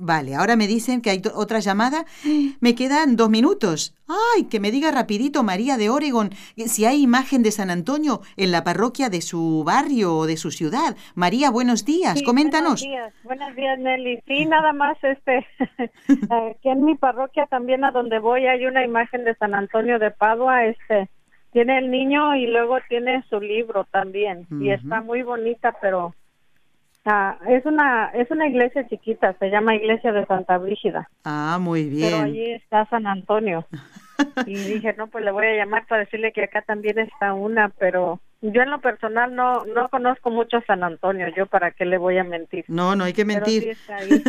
[0.06, 2.04] Vale, ahora me dicen que hay otra llamada.
[2.60, 3.96] Me quedan dos minutos.
[4.36, 8.52] Ay, que me diga rapidito María de Oregon si hay imagen de San Antonio en
[8.52, 10.98] la parroquia de su barrio o de su ciudad.
[11.16, 12.82] María, buenos días, coméntanos.
[12.82, 14.20] Buenos días, buenos días Nelly.
[14.28, 15.48] Sí, nada más este,
[16.52, 20.12] aquí en mi parroquia también a donde voy hay una imagen de San Antonio de
[20.12, 21.10] Padua, este,
[21.54, 26.14] tiene el niño y luego tiene su libro también y está muy bonita, pero
[27.06, 31.10] Ah, es una es una iglesia chiquita, se llama Iglesia de Santa Brígida.
[31.26, 32.10] Ah, muy bien.
[32.10, 33.66] Pero allí está San Antonio.
[34.46, 37.70] y dije, no, pues le voy a llamar para decirle que acá también está una,
[37.70, 38.22] pero
[38.52, 42.18] yo en lo personal no no conozco mucho San Antonio, yo para qué le voy
[42.18, 42.66] a mentir.
[42.68, 43.78] No, no hay que mentir.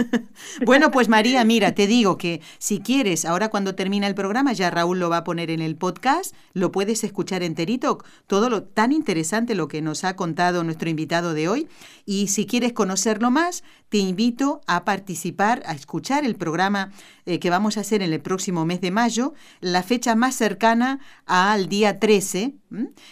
[0.64, 4.70] bueno, pues María, mira, te digo que si quieres, ahora cuando termina el programa, ya
[4.70, 7.98] Raúl lo va a poner en el podcast, lo puedes escuchar enterito,
[8.28, 11.68] todo lo tan interesante lo que nos ha contado nuestro invitado de hoy.
[12.06, 16.90] Y si quieres conocerlo más, te invito a participar, a escuchar el programa
[17.26, 21.00] eh, que vamos a hacer en el próximo mes de mayo, la fecha más cercana
[21.26, 22.54] al día 13,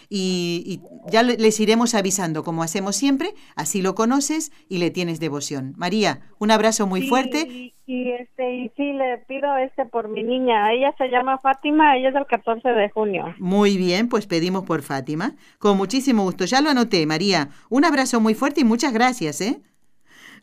[0.08, 5.74] y, ya les iremos avisando, como hacemos siempre, así lo conoces y le tienes devoción.
[5.76, 7.72] María, un abrazo muy fuerte.
[7.86, 12.08] Y, este, y sí, le pido este por mi niña, ella se llama Fátima, ella
[12.08, 13.34] es del 14 de junio.
[13.38, 17.48] Muy bien, pues pedimos por Fátima, con muchísimo gusto, ya lo anoté, María.
[17.68, 19.60] Un abrazo muy fuerte y muchas gracias, ¿eh?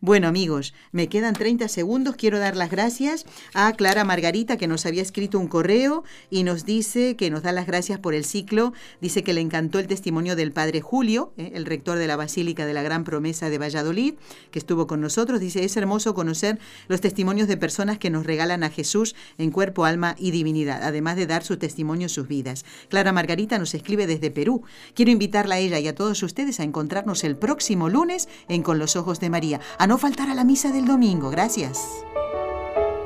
[0.02, 2.16] Bueno, amigos, me quedan 30 segundos.
[2.16, 6.64] Quiero dar las gracias a Clara Margarita, que nos había escrito un correo y nos
[6.64, 8.72] dice que nos da las gracias por el ciclo.
[9.02, 12.66] Dice que le encantó el testimonio del padre Julio, eh, el rector de la Basílica
[12.66, 14.14] de la Gran Promesa de Valladolid,
[14.52, 15.42] que estuvo con nosotros.
[15.42, 19.84] Dice, es hermoso conocer los testimonios de personas que nos regalan a Jesús en cuerpo,
[19.84, 22.64] alma y divinidad, además de dar su testimonio sus vidas.
[22.88, 24.64] Clara Margarita nos escribe desde Perú.
[24.94, 28.80] Quiero invitarla a ella y a todos ustedes a encontrarnos el próximo lunes en Con
[28.80, 29.60] los Ojos de María
[29.90, 31.32] no faltar a la misa del domingo.
[31.32, 32.06] Gracias.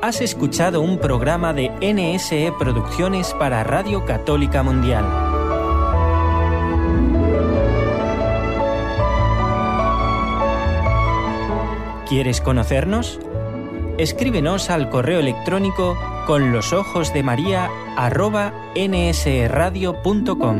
[0.02, 5.06] Has escuchado un programa de NSE Producciones para Radio Católica Mundial.
[12.10, 13.18] ¿Quieres conocernos?
[13.98, 17.72] Escríbenos al correo electrónico con los ojos de María
[18.76, 20.60] nsradio.com.